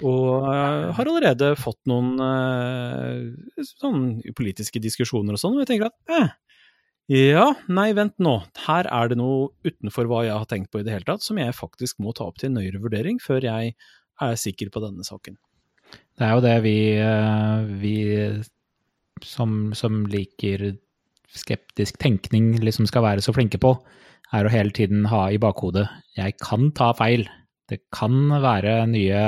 Og 0.05 0.45
uh, 0.45 0.91
har 0.95 1.09
allerede 1.09 1.51
fått 1.59 1.79
noen 1.89 2.13
uh, 2.23 3.65
sånn 3.67 4.21
politiske 4.37 4.79
diskusjoner 4.83 5.35
og 5.35 5.41
sånn, 5.41 5.57
og 5.57 5.65
jeg 5.65 5.71
tenker 5.73 5.89
at 5.89 6.13
eh, 6.15 6.29
ja, 7.09 7.47
nei, 7.73 7.89
vent 7.97 8.15
nå, 8.21 8.35
her 8.67 8.87
er 8.93 9.11
det 9.11 9.17
noe 9.19 9.49
utenfor 9.65 10.07
hva 10.07 10.23
jeg 10.27 10.37
har 10.37 10.47
tenkt 10.47 10.71
på 10.71 10.79
i 10.79 10.85
det 10.85 10.93
hele 10.93 11.07
tatt, 11.07 11.25
som 11.25 11.39
jeg 11.41 11.57
faktisk 11.57 11.99
må 12.03 12.13
ta 12.15 12.27
opp 12.29 12.39
til 12.39 12.53
nøyere 12.53 12.81
vurdering 12.83 13.19
før 13.23 13.47
jeg 13.47 13.73
er 14.21 14.39
sikker 14.39 14.69
på 14.71 14.83
denne 14.83 15.03
saken. 15.07 15.39
Det 15.89 16.27
er 16.27 16.35
jo 16.35 16.43
det 16.43 16.55
vi, 16.63 16.77
eh, 17.01 17.71
vi 17.81 17.95
som, 19.25 19.73
som 19.73 20.03
liker 20.11 20.69
skeptisk 21.35 21.99
tenkning, 22.01 22.53
liksom 22.63 22.87
skal 22.89 23.05
være 23.05 23.25
så 23.25 23.33
flinke 23.35 23.59
på, 23.61 23.73
er 24.35 24.45
å 24.45 24.53
hele 24.53 24.73
tiden 24.75 25.07
ha 25.09 25.25
i 25.33 25.41
bakhodet 25.41 25.87
jeg 26.17 26.37
kan 26.41 26.69
ta 26.77 26.91
feil. 26.97 27.25
Det 27.69 27.81
kan 27.93 28.29
være 28.41 28.83
nye, 28.89 29.23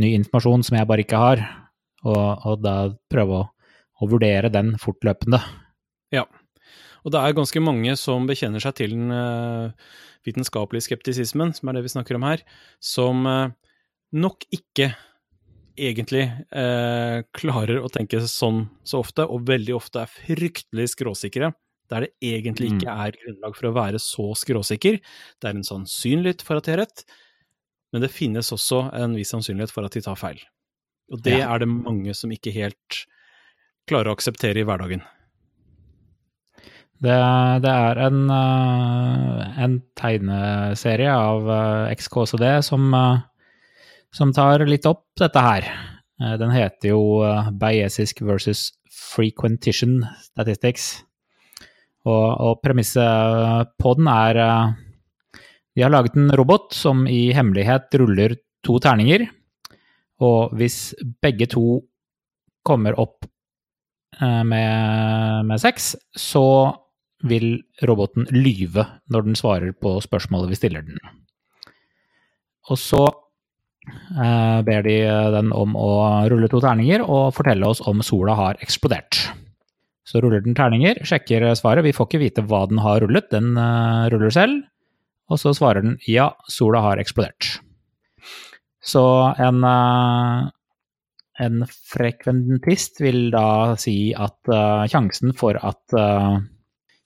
ny 0.00 0.14
informasjon 0.18 0.64
som 0.66 0.78
jeg 0.78 0.88
bare 0.90 1.04
ikke 1.04 1.20
har, 1.20 1.42
og, 2.04 2.46
og 2.48 2.64
da 2.64 2.76
prøve 3.10 3.42
å, 3.42 3.44
å 4.00 4.08
vurdere 4.10 4.50
den 4.52 4.74
fortløpende. 4.80 5.40
Ja. 6.14 6.26
Og 7.04 7.12
det 7.12 7.20
er 7.20 7.36
ganske 7.36 7.60
mange 7.60 7.94
som 8.00 8.28
bekjenner 8.28 8.62
seg 8.64 8.78
til 8.78 8.94
den 8.96 9.12
uh, 9.12 9.72
vitenskapelige 10.24 10.88
skeptisismen, 10.88 11.52
som 11.56 11.68
er 11.68 11.76
det 11.78 11.84
vi 11.84 11.92
snakker 11.92 12.16
om 12.16 12.24
her, 12.26 12.44
som 12.80 13.26
uh, 13.28 13.52
nok 14.16 14.46
ikke 14.54 14.94
egentlig 15.74 16.28
uh, 16.54 17.20
klarer 17.36 17.82
å 17.82 17.90
tenke 17.92 18.22
sånn 18.30 18.64
så 18.86 19.02
ofte, 19.04 19.26
og 19.26 19.44
veldig 19.50 19.76
ofte 19.76 20.04
er 20.04 20.12
fryktelig 20.12 20.92
skråsikre, 20.94 21.52
der 21.92 22.06
det 22.06 22.14
egentlig 22.24 22.72
ikke 22.72 22.88
mm. 22.88 23.02
er 23.04 23.18
grunnlag 23.20 23.58
for 23.58 23.68
å 23.68 23.76
være 23.76 24.00
så 24.00 24.30
skråsikker. 24.40 25.00
Det 25.42 25.50
er 25.50 25.58
en 25.58 25.66
sannsynlighet 25.66 26.44
for 26.46 26.56
at 26.56 26.64
de 26.64 26.72
har 26.72 26.84
rett, 26.86 27.04
men 27.94 28.02
det 28.02 28.10
finnes 28.10 28.50
også 28.50 28.88
en 28.98 29.12
viss 29.14 29.30
sannsynlighet 29.30 29.70
for 29.70 29.86
at 29.86 29.94
de 29.94 30.00
tar 30.02 30.18
feil. 30.18 30.40
Og 31.14 31.20
det 31.22 31.36
ja. 31.38 31.52
er 31.54 31.62
det 31.62 31.70
mange 31.70 32.10
som 32.18 32.32
ikke 32.34 32.50
helt 32.50 33.04
klarer 33.86 34.10
å 34.10 34.16
akseptere 34.16 34.58
i 34.58 34.66
hverdagen. 34.66 35.04
Det, 37.04 37.14
det 37.62 37.70
er 37.70 38.00
en, 38.02 38.20
uh, 38.32 39.60
en, 39.62 39.76
tegneserie 39.98 41.12
av 41.12 41.48
eh, 41.52 41.94
XKCD 41.98 42.44
som, 42.66 42.86
uh, 42.96 43.22
som 44.14 44.32
tar 44.34 44.64
litt 44.66 44.88
opp 44.90 45.04
dette 45.20 45.42
her. 45.44 45.68
Den 46.38 46.52
heter 46.54 46.92
jo 46.92 47.00
Bayesisk 47.58 48.20
versus 48.22 48.68
Frequentition 48.86 50.00
Statistics. 50.22 51.02
Og, 52.06 52.26
og 52.38 52.60
premisset 52.62 53.74
på 53.82 53.94
den 53.98 54.08
er 54.08 54.38
De 55.74 55.82
har 55.82 55.92
laget 55.92 56.16
en 56.16 56.30
robot 56.38 56.72
som 56.74 57.06
i 57.10 57.32
hemmelighet 57.34 57.94
ruller 57.98 58.36
to 58.64 58.78
terninger. 58.82 59.26
Og 60.22 60.54
hvis 60.54 60.94
begge 61.22 61.48
to 61.50 61.82
kommer 62.64 62.94
opp 63.00 63.26
med, 64.20 65.44
med 65.44 65.58
seks, 65.60 65.94
så 66.14 66.46
vil 67.24 67.58
roboten 67.88 68.28
lyve 68.32 68.86
når 69.12 69.26
den 69.26 69.38
svarer 69.38 69.74
på 69.76 69.96
spørsmålet 70.04 70.52
vi 70.52 70.58
stiller 70.58 70.84
den. 70.86 70.98
Og 72.70 72.80
så 72.80 73.02
eh, 73.04 74.60
ber 74.64 74.84
de 74.86 74.98
den 75.34 75.52
om 75.52 75.74
å 75.76 75.94
rulle 76.32 76.50
to 76.52 76.60
terninger 76.64 77.04
og 77.04 77.34
fortelle 77.36 77.68
oss 77.68 77.82
om 77.84 78.04
sola 78.04 78.36
har 78.38 78.60
eksplodert. 78.64 79.24
Så 80.04 80.20
ruller 80.20 80.44
den 80.44 80.56
terninger, 80.56 81.00
sjekker 81.08 81.46
svaret. 81.56 81.84
Vi 81.86 81.94
får 81.96 82.08
ikke 82.08 82.22
vite 82.22 82.44
hva 82.44 82.64
den 82.68 82.80
har 82.84 83.00
rullet, 83.04 83.30
den 83.32 83.56
eh, 83.56 84.06
ruller 84.12 84.32
selv. 84.32 84.62
Og 85.32 85.40
så 85.40 85.54
svarer 85.56 85.84
den 85.84 85.96
ja, 86.08 86.32
sola 86.52 86.82
har 86.84 87.00
eksplodert. 87.00 87.58
Så 88.84 89.04
en, 89.40 89.62
uh, 89.64 90.50
en 91.40 91.62
frekventist 91.92 93.00
vil 93.00 93.30
da 93.32 93.46
si 93.80 94.12
at 94.12 94.52
uh, 94.52 94.84
sjansen 94.90 95.32
for 95.38 95.56
at 95.56 95.96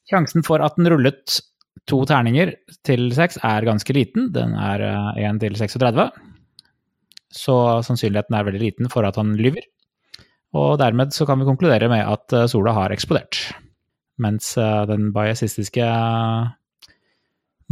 Sjansen 0.09 0.44
for 0.46 0.62
at 0.64 0.76
den 0.78 0.88
rullet 0.88 1.40
to 1.88 2.02
terninger 2.09 2.54
til 2.87 3.11
seks 3.16 3.40
er 3.44 3.66
ganske 3.66 3.94
liten. 3.96 4.31
Den 4.33 4.54
er 4.57 4.85
1 5.16 5.24
eh, 5.24 5.40
til 5.44 5.59
36. 5.61 6.09
Så 7.28 7.57
sannsynligheten 7.85 8.37
er 8.37 8.46
veldig 8.46 8.62
liten 8.62 8.92
for 8.92 9.04
at 9.09 9.18
han 9.20 9.37
lyver. 9.37 9.66
Og 10.57 10.78
dermed 10.81 11.12
så 11.12 11.26
kan 11.28 11.40
vi 11.40 11.48
konkludere 11.48 11.90
med 11.92 12.04
at 12.04 12.37
eh, 12.37 12.48
sola 12.48 12.72
har 12.76 12.94
eksplodert. 12.94 13.40
Mens 14.24 14.54
eh, 14.57 14.85
den 14.88 15.11
biasistiske 15.12 15.85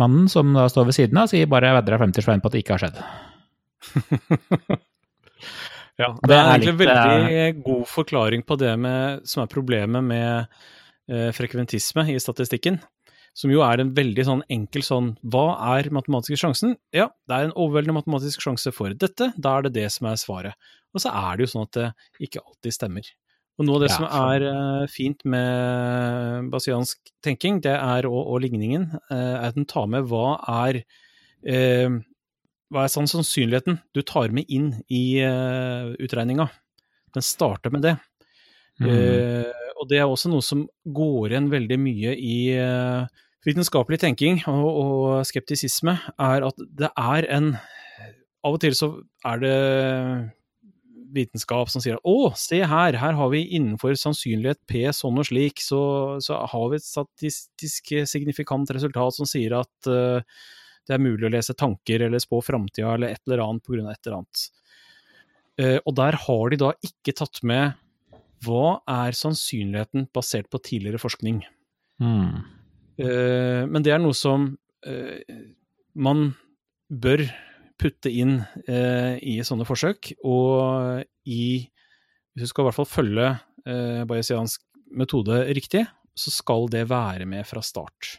mannen 0.00 0.28
som 0.32 0.52
da 0.56 0.66
står 0.70 0.90
ved 0.90 0.98
siden 0.98 1.20
av, 1.20 1.30
sier 1.30 1.48
bare 1.50 1.70
'jeg 1.70 1.78
vedder 1.78 1.96
deg 1.96 2.04
50 2.04 2.26
spenn 2.26 2.42
på 2.42 2.50
at 2.50 2.52
det 2.52 2.62
ikke 2.64 2.76
har 2.76 2.82
skjedd'. 2.84 3.00
ja, 6.02 6.08
det, 6.12 6.28
det 6.28 6.36
er, 6.36 6.50
egentlig 6.50 6.74
litt, 6.80 6.88
veldig 6.88 7.64
god 7.64 7.86
forklaring 7.86 8.42
på 8.46 8.58
det 8.60 8.74
med, 8.78 9.26
som 9.28 9.42
er 9.42 9.52
problemet 9.52 10.04
med 10.04 10.46
eh, 11.08 11.30
frekventisme 11.32 12.06
i 12.12 12.18
statistikken. 12.20 12.80
Som 13.36 13.52
jo 13.52 13.60
er 13.60 13.82
en 13.82 13.92
veldig 13.92 14.24
sånn 14.24 14.42
enkel 14.48 14.80
sånn 14.80 15.10
Hva 15.20 15.58
er 15.76 15.90
matematiske 15.92 16.40
sjansen? 16.40 16.78
Ja, 16.96 17.10
det 17.28 17.36
er 17.36 17.44
en 17.44 17.52
overveldende 17.52 17.98
matematisk 17.98 18.40
sjanse 18.40 18.72
for 18.72 18.94
dette. 18.96 19.32
Da 19.36 19.58
er 19.58 19.66
det 19.66 19.74
det 19.76 19.90
som 19.92 20.08
er 20.08 20.16
svaret. 20.16 20.56
Og 20.96 21.04
så 21.04 21.12
er 21.12 21.36
det 21.36 21.44
jo 21.44 21.52
sånn 21.52 21.66
at 21.68 21.76
det 21.76 21.90
ikke 22.24 22.40
alltid 22.40 22.72
stemmer. 22.72 23.10
Og 23.56 23.64
noe 23.64 23.78
av 23.78 23.86
det 23.86 23.88
ja, 23.88 23.96
som 23.96 24.06
er 24.06 24.44
uh, 24.44 24.88
fint 24.92 25.22
med 25.24 26.50
basiansk 26.52 27.14
tenking, 27.24 27.62
det 27.64 27.72
er, 27.72 28.08
og, 28.08 28.20
og 28.34 28.42
ligningen, 28.44 28.90
uh, 29.08 29.36
er 29.38 29.48
at 29.48 29.56
den 29.56 29.68
tar 29.68 29.88
med 29.88 30.10
hva 30.10 30.34
er 30.66 30.82
uh, 31.48 31.96
hva 32.72 32.82
er 32.82 32.90
sånn 32.90 33.06
sannsynligheten 33.10 33.78
du 33.94 34.02
tar 34.06 34.32
med 34.34 34.50
inn 34.50 34.72
i 34.90 35.20
uh, 35.22 35.94
utregninga? 36.02 36.48
Den 37.14 37.24
starter 37.24 37.72
med 37.72 37.86
det. 37.86 37.94
Mm. 38.82 38.88
Uh, 38.90 39.70
og 39.76 39.88
det 39.90 40.00
er 40.00 40.10
også 40.10 40.32
noe 40.32 40.44
som 40.44 40.66
går 40.84 41.30
igjen 41.30 41.50
veldig 41.52 41.78
mye 41.80 42.16
i 42.18 42.38
uh, 42.58 43.06
vitenskapelig 43.46 44.00
tenking 44.02 44.42
og, 44.50 44.66
og, 44.66 45.04
skeptisisme, 45.28 45.94
er 46.18 46.48
at 46.48 46.68
det 46.82 46.92
er 46.92 47.30
en 47.38 47.56
Av 48.46 48.54
og 48.54 48.60
til 48.62 48.76
så 48.78 48.86
er 49.26 49.40
det 49.42 49.54
vitenskap 51.14 51.70
som 51.70 51.82
sier 51.82 51.98
at 51.98 52.08
å, 52.08 52.30
se 52.38 52.58
her, 52.66 52.96
her 52.98 53.16
har 53.18 53.30
vi 53.32 53.44
innenfor 53.56 53.96
sannsynlighet 53.98 54.60
P 54.68 54.84
sånn 54.94 55.20
og 55.20 55.28
slik, 55.28 55.62
så, 55.62 55.80
så 56.22 56.40
har 56.50 56.68
vi 56.72 56.78
et 56.80 56.86
statistisk 56.86 57.92
signifikant 58.10 58.70
resultat 58.74 59.16
som 59.16 59.28
sier 59.28 59.56
at 59.60 59.90
uh, 59.90 60.20
det 60.86 60.96
er 60.96 61.02
mulig 61.02 61.28
å 61.28 61.32
lese 61.34 61.56
tanker 61.58 62.06
eller 62.06 62.22
spå 62.22 62.40
framtida 62.44 62.94
eller 62.94 63.14
et 63.14 63.22
eller 63.26 63.44
annet 63.44 63.70
av 63.72 63.90
et 63.92 64.08
eller 64.08 64.18
annet. 64.20 64.44
Uh, 65.56 65.78
og 65.82 65.96
der 65.98 66.20
har 66.26 66.52
de 66.52 66.60
da 66.62 66.72
ikke 66.90 67.16
tatt 67.16 67.42
med 67.46 67.76
hva 68.44 68.78
er 68.90 69.16
sannsynligheten 69.16 70.10
basert 70.14 70.50
på 70.52 70.60
tidligere 70.62 71.00
forskning? 71.02 71.40
Mm. 72.02 72.44
Uh, 73.00 73.62
men 73.70 73.82
det 73.82 73.96
er 73.96 74.02
noe 74.02 74.16
som 74.16 74.54
man 75.96 76.20
bør 76.86 77.24
putte 77.80 78.12
inn 78.12 78.38
eh, 78.66 79.16
i 79.20 79.38
sånne 79.44 79.66
forsøk, 79.68 80.14
og 80.24 81.04
i 81.28 81.66
Hvis 82.36 82.50
du 82.50 82.52
skal 82.52 82.64
i 82.64 82.68
hvert 82.68 82.76
fall 82.76 82.88
følge 82.90 83.26
eh, 83.64 84.02
bayesiansk 84.04 84.60
metode 84.96 85.38
riktig, 85.56 85.86
så 86.16 86.32
skal 86.32 86.68
det 86.72 86.84
være 86.90 87.24
med 87.28 87.46
fra 87.48 87.62
start. 87.64 88.18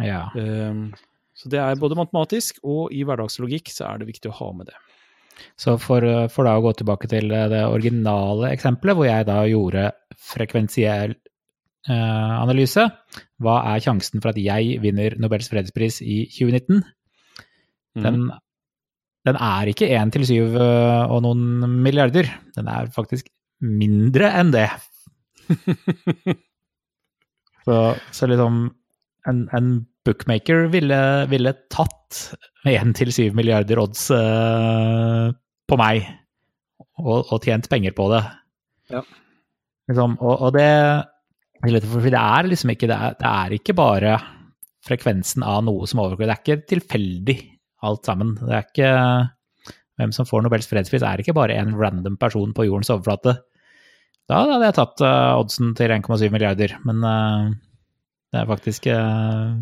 Ja. 0.00 0.30
så 1.36 1.50
det 1.52 1.58
er 1.60 1.76
både 1.76 1.98
matematisk 1.98 2.62
og 2.64 2.94
i 2.96 3.02
hverdagslogikk 3.04 3.68
så 3.68 3.90
er 3.90 4.00
det 4.00 4.06
viktig 4.08 4.30
å 4.30 4.36
ha 4.38 4.48
med 4.56 4.70
det. 4.70 4.78
Så 5.60 5.74
for, 5.76 6.06
for, 6.32 6.48
da 6.48 6.54
å 6.56 6.62
gå 6.64 6.72
tilbake 6.78 7.10
til 7.12 7.28
det 7.28 7.60
originale 7.66 8.54
eksempelet, 8.54 8.96
hvor 8.96 9.08
jeg 9.08 9.26
da 9.28 9.42
gjorde 9.50 9.84
frekvensiell 10.32 11.12
eh, 11.88 12.34
analyse, 12.42 12.86
hva 13.42 13.58
er 13.72 13.82
sjansen 13.84 14.22
for 14.22 14.32
at 14.32 14.40
jeg 14.40 14.78
vinner 14.82 15.16
Nobels 15.20 15.50
fredspris 15.52 16.00
i 16.04 16.22
2019? 16.30 16.82
Mm. 17.98 18.30
Den, 19.26 19.38
er 19.38 19.70
ikke 19.70 19.90
én 19.94 20.10
til 20.14 20.24
syv 20.26 20.56
eh, 20.58 21.04
og 21.06 21.22
noen 21.24 21.76
milliarder. 21.84 22.28
Den 22.56 22.70
er 22.70 22.90
faktisk 22.94 23.28
mindre 23.62 24.32
enn 24.40 24.50
det. 24.54 24.66
så, 27.66 27.76
så, 28.10 28.28
liksom 28.30 28.64
en, 29.30 29.44
en 29.54 29.70
bookmaker 30.06 30.66
ville, 30.72 30.98
ville 31.30 31.54
tatt 31.70 32.24
1 32.66 32.94
til 32.98 33.12
7 33.14 33.38
milliarder 33.38 33.80
odds 33.82 34.08
uh, 34.14 35.30
på 35.70 35.78
meg, 35.78 36.06
og, 36.98 37.22
og, 37.22 37.38
tjent 37.44 37.68
penger 37.70 37.94
på 37.96 38.08
det. 38.12 38.22
Ja. 38.92 39.02
Liksom, 39.90 40.18
og, 40.20 40.46
og, 40.48 40.50
det 40.56 41.86
For 41.86 42.10
det 42.10 42.18
er 42.18 42.50
liksom 42.50 42.74
ikke 42.74 42.90
det 42.90 42.98
er, 42.98 43.16
det 43.18 43.30
er, 43.30 43.56
ikke 43.58 43.74
bare 43.78 44.16
frekvensen 44.82 45.44
av 45.46 45.62
noe 45.66 45.86
som 45.86 46.02
overgår. 46.02 46.26
Det 46.26 46.34
er 46.34 46.42
ikke 46.42 46.70
tilfeldig 46.74 47.38
alt 47.86 48.08
sammen. 48.08 48.36
Det 48.40 48.52
er 48.56 48.66
ikke 48.66 48.92
Hvem 50.00 50.12
som 50.16 50.26
får 50.26 50.40
Nobels 50.42 50.66
fredspris, 50.66 51.02
er 51.04 51.20
ikke 51.20 51.34
bare 51.36 51.54
en 51.60 51.74
random 51.76 52.16
person 52.18 52.54
på 52.56 52.64
jordens 52.64 52.90
overflate. 52.90 53.36
Da 54.30 54.40
hadde 54.40 54.64
jeg 54.64 54.76
tatt 54.78 55.02
uh, 55.04 55.36
oddsen 55.36 55.74
til 55.78 55.92
1,7 55.92 56.30
milliarder, 56.32 56.74
men 56.88 57.04
uh, 57.04 57.52
det 58.32 58.40
er 58.40 58.48
faktisk 58.48 58.88
uh, 58.88 59.52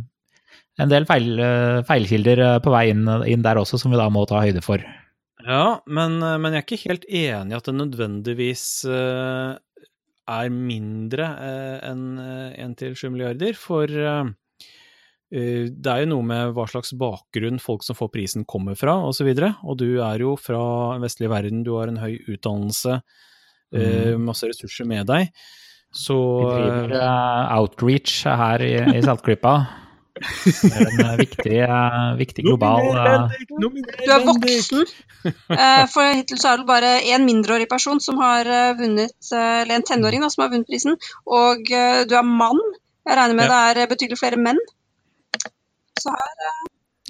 en 0.80 0.92
del 0.92 1.06
feil, 1.09 1.42
feilkilder 1.88 2.61
på 2.64 2.72
vei 2.72 2.87
inn, 2.92 3.04
inn, 3.28 3.44
der 3.44 3.61
også, 3.61 3.80
som 3.80 3.92
vi 3.92 4.00
da 4.00 4.06
må 4.12 4.22
ta 4.28 4.40
høyde 4.44 4.62
for. 4.64 4.85
Ja, 5.44 5.80
men, 5.88 6.20
men 6.20 6.54
jeg 6.54 6.62
er 6.62 6.66
ikke 6.66 6.85
helt 6.85 7.04
enig 7.09 7.52
i 7.52 7.59
at 7.59 7.68
det 7.68 7.74
nødvendigvis 7.76 8.64
er 8.87 10.52
mindre 10.54 11.26
enn 11.88 12.04
1 12.20 12.78
til 12.80 12.96
7 12.96 13.11
milliarder. 13.12 13.56
For 13.59 13.90
det 15.31 15.90
er 15.93 16.03
jo 16.03 16.11
noe 16.11 16.27
med 16.27 16.53
hva 16.57 16.64
slags 16.66 16.90
bakgrunn 16.99 17.61
folk 17.62 17.85
som 17.87 17.95
får 17.95 18.09
prisen 18.11 18.47
kommer 18.51 18.75
fra, 18.75 18.97
osv. 18.99 19.07
Og, 19.07 19.14
så 19.14 19.27
videre. 19.29 19.51
og 19.62 19.79
du 19.79 20.01
er 20.03 20.25
jo 20.25 20.33
fra 20.40 20.61
den 20.97 21.05
vestlig 21.07 21.31
verden, 21.31 21.62
du 21.62 21.77
har 21.77 21.93
en 21.93 22.01
høy 22.03 22.16
utdannelse, 22.27 22.97
mm. 23.71 24.25
masse 24.27 24.51
ressurser 24.51 24.88
med 24.90 25.07
deg. 25.07 25.31
Så 25.95 26.16
Vi 26.16 26.51
driver 26.51 26.97
uh, 26.99 27.55
outreach 27.59 28.25
her 28.27 28.62
i, 28.62 28.75
i 28.99 29.03
Saltklypa. 29.03 29.55
Det 30.21 30.69
er 30.69 30.85
en 30.85 31.01
eh, 31.05 31.14
viktig, 31.21 31.57
eh, 31.64 32.11
viktig 32.19 32.45
global 32.45 32.90
uh... 32.93 33.33
Du 33.59 33.71
er 33.71 34.27
voksen. 34.27 34.85
Eh, 35.21 35.83
For 35.93 36.14
hittil 36.16 36.38
så 36.40 36.55
er 36.55 36.61
det 36.62 36.64
bare 36.64 36.90
én 37.12 37.27
mindreårig 37.29 37.66
person 37.69 37.99
som 38.01 38.16
har 38.23 38.49
eh, 38.49 38.71
vunnet, 38.79 39.12
eh, 39.35 39.59
eller 39.62 39.75
en 39.77 39.85
tenåring 39.85 40.23
da, 40.25 40.31
som 40.33 40.47
har 40.47 40.53
vunnet 40.55 40.71
prisen. 40.71 40.97
Og 41.29 41.69
eh, 41.77 42.07
du 42.09 42.14
er 42.16 42.25
mann. 42.25 42.61
Jeg 43.05 43.19
regner 43.19 43.37
med 43.37 43.53
det 43.53 43.59
er 43.66 43.83
eh, 43.83 43.90
betydelig 43.90 44.16
flere 44.16 44.40
menn. 44.40 44.61
Så 46.01 46.13
her 46.15 46.51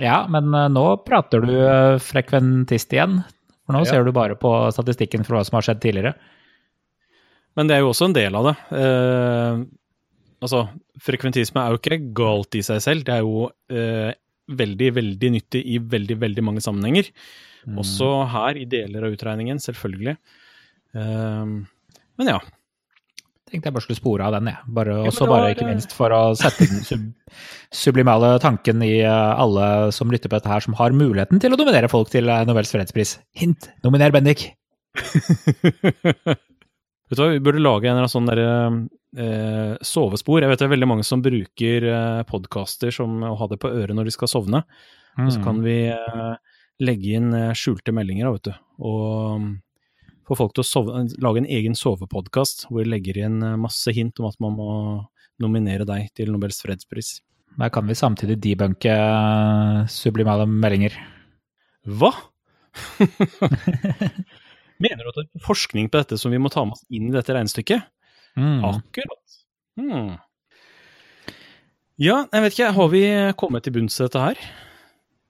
Ja, 0.00 0.18
men 0.32 0.52
eh, 0.56 0.68
nå 0.72 0.84
prater 1.06 1.42
du 1.44 1.52
eh, 1.60 1.96
frekventist 2.02 2.92
igjen. 2.96 3.20
For 3.66 3.76
nå 3.76 3.84
Ja. 3.84 3.90
ser 3.92 4.04
du 4.06 4.12
bare 4.16 4.36
på 4.40 4.50
statistikken 4.74 5.24
for 5.26 5.36
hva 5.38 5.44
som 5.46 5.58
har 5.58 5.66
skjedd 5.66 5.82
tidligere. 5.82 6.14
Men 7.58 7.66
det 7.68 7.76
er 7.76 7.82
jo 7.84 7.90
også 7.92 8.08
en 8.08 8.16
del 8.16 8.34
av 8.38 8.46
det. 8.48 8.54
Eh, 8.78 9.60
altså, 10.40 10.64
frekventisme 11.02 11.60
er 11.62 11.74
jo 11.74 11.80
ikke 11.82 12.00
galt 12.16 12.54
i 12.58 12.62
seg 12.66 12.80
selv. 12.84 13.04
Det 13.06 13.14
er 13.18 13.24
jo 13.26 13.48
eh, 13.70 14.12
veldig, 14.50 14.90
veldig 14.96 15.30
nyttig 15.36 15.62
i 15.74 15.78
veldig, 15.78 16.16
veldig 16.22 16.44
mange 16.46 16.62
sammenhenger. 16.64 17.10
Også 17.76 18.06
her 18.32 18.56
i 18.56 18.64
deler 18.70 19.04
av 19.04 19.12
utregningen, 19.18 19.58
selvfølgelig. 19.60 20.16
Eh, 20.96 21.44
men 22.18 22.32
ja. 22.32 22.38
Tenkte 23.50 23.66
jeg 23.66 23.74
bare 23.74 23.82
skulle 23.82 23.98
spore 23.98 24.26
av 24.28 24.34
den, 24.36 24.46
jeg. 24.52 24.58
Bare, 24.76 24.94
men 25.00 25.10
også 25.10 25.26
bare 25.30 25.48
ikke 25.54 25.64
eh, 25.66 25.72
minst 25.72 25.92
for 25.96 26.14
å 26.14 26.20
sette 26.38 26.68
den 26.70 26.84
sub 26.86 27.08
sublimale 27.74 28.32
tanken 28.42 28.82
i 28.86 29.00
eh, 29.02 29.32
alle 29.42 29.90
som 29.94 30.10
lytter 30.10 30.30
på 30.30 30.38
dette 30.38 30.50
her, 30.50 30.62
som 30.64 30.74
har 30.78 30.94
muligheten 30.94 31.38
til 31.42 31.54
å 31.54 31.58
nominere 31.58 31.90
folk 31.90 32.10
til 32.14 32.30
eh, 32.30 32.44
Nobels 32.46 32.70
fredspris. 32.74 33.16
Hint! 33.38 33.68
Nominer 33.86 34.14
Bendik! 34.14 34.48
Vet 37.10 37.18
du 37.18 37.22
hva, 37.24 37.28
Vi 37.34 37.42
burde 37.42 37.62
lage 37.62 37.88
en 37.88 37.96
eller 37.96 38.04
annen 38.06 38.12
sånn 38.12 38.28
derre 38.30 38.50
eh, 39.18 39.74
sovespor. 39.86 40.42
Jeg 40.44 40.50
vet 40.52 40.60
det 40.62 40.68
er 40.68 40.74
veldig 40.76 40.88
mange 40.92 41.06
som 41.06 41.22
bruker 41.24 41.86
eh, 41.90 42.20
podkaster 42.28 42.94
som 42.94 43.18
å 43.26 43.34
ha 43.40 43.48
det 43.50 43.58
på 43.62 43.70
øret 43.72 43.96
når 43.98 44.10
de 44.10 44.16
skal 44.18 44.30
sovne. 44.30 44.64
Og 44.64 45.24
Mm. 45.26 45.30
så 45.34 45.40
kan 45.42 45.56
vi 45.64 45.72
eh, 45.90 46.34
legge 46.86 47.16
inn 47.18 47.32
eh, 47.34 47.50
skjulte 47.58 47.90
meldinger, 47.92 48.28
da, 48.28 48.30
vet 48.36 48.46
du. 48.46 48.52
Og 48.86 49.40
mm, 49.42 49.48
få 50.30 50.38
folk 50.38 50.54
til 50.54 50.62
å 50.62 50.68
sove, 50.68 51.02
lage 51.22 51.42
en 51.42 51.48
egen 51.50 51.74
sovepodkast 51.78 52.68
hvor 52.68 52.84
vi 52.84 52.90
legger 52.92 53.18
inn 53.26 53.40
eh, 53.42 53.58
masse 53.60 53.90
hint 53.94 54.20
om 54.22 54.28
at 54.30 54.38
man 54.42 54.54
må 54.56 54.70
nominere 55.42 55.86
deg 55.88 56.10
til 56.16 56.30
Nobels 56.32 56.60
fredspris. 56.62 57.18
Der 57.58 57.72
kan 57.74 57.88
vi 57.88 57.96
samtidig 57.98 58.38
debunke 58.44 58.92
eh, 58.94 59.88
sublimale 59.90 60.46
meldinger. 60.46 60.94
Hva?! 61.88 62.12
Mener 64.80 65.02
du 65.02 65.10
at 65.10 65.18
det 65.18 65.26
er 65.26 65.44
forskning 65.44 65.90
på 65.90 66.00
dette 66.00 66.16
som 66.20 66.32
vi 66.32 66.40
må 66.40 66.48
ta 66.52 66.64
med 66.64 66.78
oss 66.78 66.86
inn 66.88 67.10
i 67.10 67.14
dette 67.14 67.34
regnestykket? 67.34 67.90
Mm. 68.38 68.62
Akkurat. 68.70 69.38
Hmm. 69.80 70.14
Ja, 72.00 72.22
jeg 72.30 72.44
vet 72.46 72.54
ikke, 72.54 72.72
har 72.78 72.88
vi 72.94 73.04
kommet 73.40 73.66
til 73.66 73.74
bunns 73.76 73.98
i 73.98 74.06
dette 74.06 74.22
her? 74.22 74.40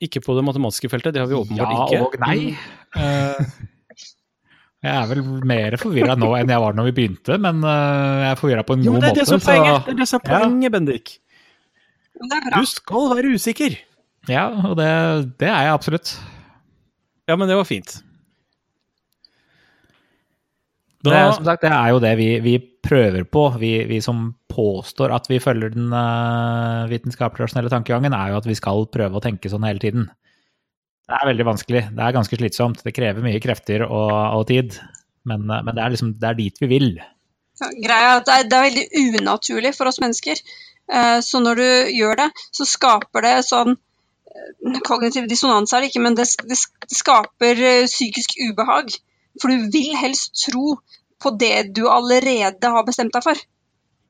Ikke 0.04 0.22
på 0.22 0.36
det 0.36 0.44
matematiske 0.46 0.92
feltet, 0.92 1.16
det 1.16 1.24
har 1.24 1.28
vi 1.28 1.40
åpenbart 1.40 1.72
ja 1.72 1.88
ikke. 1.88 2.00
og 2.04 2.12
nei. 2.22 2.38
Jeg 4.80 4.96
er 4.96 5.08
vel 5.10 5.22
mer 5.44 5.74
forvirra 5.80 6.14
nå 6.16 6.30
enn 6.38 6.48
jeg 6.48 6.60
var 6.62 6.76
når 6.78 6.86
vi 6.88 6.92
begynte, 6.96 7.36
men 7.42 7.58
eh, 7.68 8.20
jeg 8.24 8.30
er 8.32 8.38
forvirra 8.40 8.62
på 8.64 8.78
en 8.78 8.84
Jo, 8.86 8.94
god 8.94 8.96
men 8.96 9.02
det 9.04 9.10
er 9.10 9.18
det 9.18 9.24
måte. 9.26 9.28
som 9.28 9.40
er 9.40 9.46
poenget, 9.50 9.84
det 9.88 9.92
er 9.92 9.98
det 10.00 10.08
som 10.08 10.20
er 10.24 10.30
Ja. 10.32 10.38
poenget, 10.44 10.72
Bendik. 10.72 11.10
Det 12.20 12.36
er 12.38 12.46
bra. 12.48 12.60
Du 12.62 12.70
skal 12.70 13.10
være 13.16 13.34
usikker. 13.36 13.76
Ja, 14.28 14.46
og 14.70 14.76
det, 14.80 14.88
det 15.40 15.48
er 15.48 15.66
jeg 15.68 15.74
absolutt. 15.74 16.14
Ja, 17.28 17.36
men 17.36 17.48
det 17.48 17.56
var 17.60 17.68
fint. 17.68 18.00
Det, 21.00 21.12
er, 21.16 21.30
som 21.32 21.46
sagt, 21.48 21.62
det 21.64 21.70
er 21.72 21.92
jo 21.94 22.00
det 22.02 22.10
vi, 22.18 22.26
vi 22.44 22.54
prøver 22.84 23.24
på. 23.24 23.46
Vi, 23.60 23.70
vi 23.88 24.00
som 24.04 24.34
påstår 24.52 25.14
at 25.16 25.28
vi 25.30 25.38
følger 25.40 25.72
den 25.72 25.88
uh, 25.96 26.84
vitenskapelige 26.90 27.46
rasjonelle 27.46 27.72
tankegangen, 27.72 28.12
er 28.12 28.34
jo 28.34 28.40
at 28.42 28.48
vi 28.48 28.56
skal 28.58 28.84
prøve 28.92 29.16
å 29.16 29.22
tenke 29.24 29.48
sånn 29.48 29.64
hele 29.64 29.80
tiden. 29.80 30.10
Det 31.10 31.18
er 31.18 31.26
veldig 31.26 31.46
vanskelig. 31.48 31.80
Det 31.90 32.02
er 32.06 32.14
ganske 32.14 32.38
slitsomt. 32.38 32.82
Det 32.86 32.94
krever 32.94 33.24
mye 33.24 33.42
krefter 33.42 33.82
og, 33.86 34.10
og 34.38 34.44
tid. 34.50 34.76
Men, 35.26 35.48
eh, 35.50 35.62
men 35.66 35.74
det 35.76 35.82
er 35.82 35.94
liksom 35.94 36.12
det 36.22 36.28
er 36.28 36.38
dit 36.38 36.62
vi 36.62 36.68
vil. 36.70 36.90
Ja, 37.60 37.70
Greia 37.84 38.12
er 38.12 38.20
at 38.20 38.28
det 38.28 38.36
er, 38.36 38.48
det 38.48 38.58
er 38.58 38.66
veldig 38.68 39.20
unaturlig 39.20 39.72
for 39.76 39.90
oss 39.90 40.00
mennesker. 40.02 40.38
Eh, 40.90 41.18
Så 41.26 41.42
når 41.42 41.60
du 41.60 41.68
gjør 41.98 42.22
det, 42.22 42.28
så 42.54 42.68
skaper 42.68 43.26
det 43.26 43.34
sånn 43.48 43.74
eh, 43.74 44.80
Kognitiv 44.86 45.26
dissonanse 45.30 45.76
er 45.76 45.82
det 45.82 45.90
ikke, 45.90 46.04
men 46.06 46.16
det, 46.18 46.28
det 46.46 46.58
skaper 46.94 47.64
psykisk 47.90 48.38
ubehag. 48.46 48.94
For 49.40 49.50
du 49.50 49.66
vil 49.74 49.96
helst 49.98 50.34
tro 50.46 50.78
på 51.20 51.34
det 51.42 51.72
du 51.76 51.84
allerede 51.90 52.70
har 52.72 52.86
bestemt 52.86 53.12
deg 53.14 53.26
for. 53.26 53.42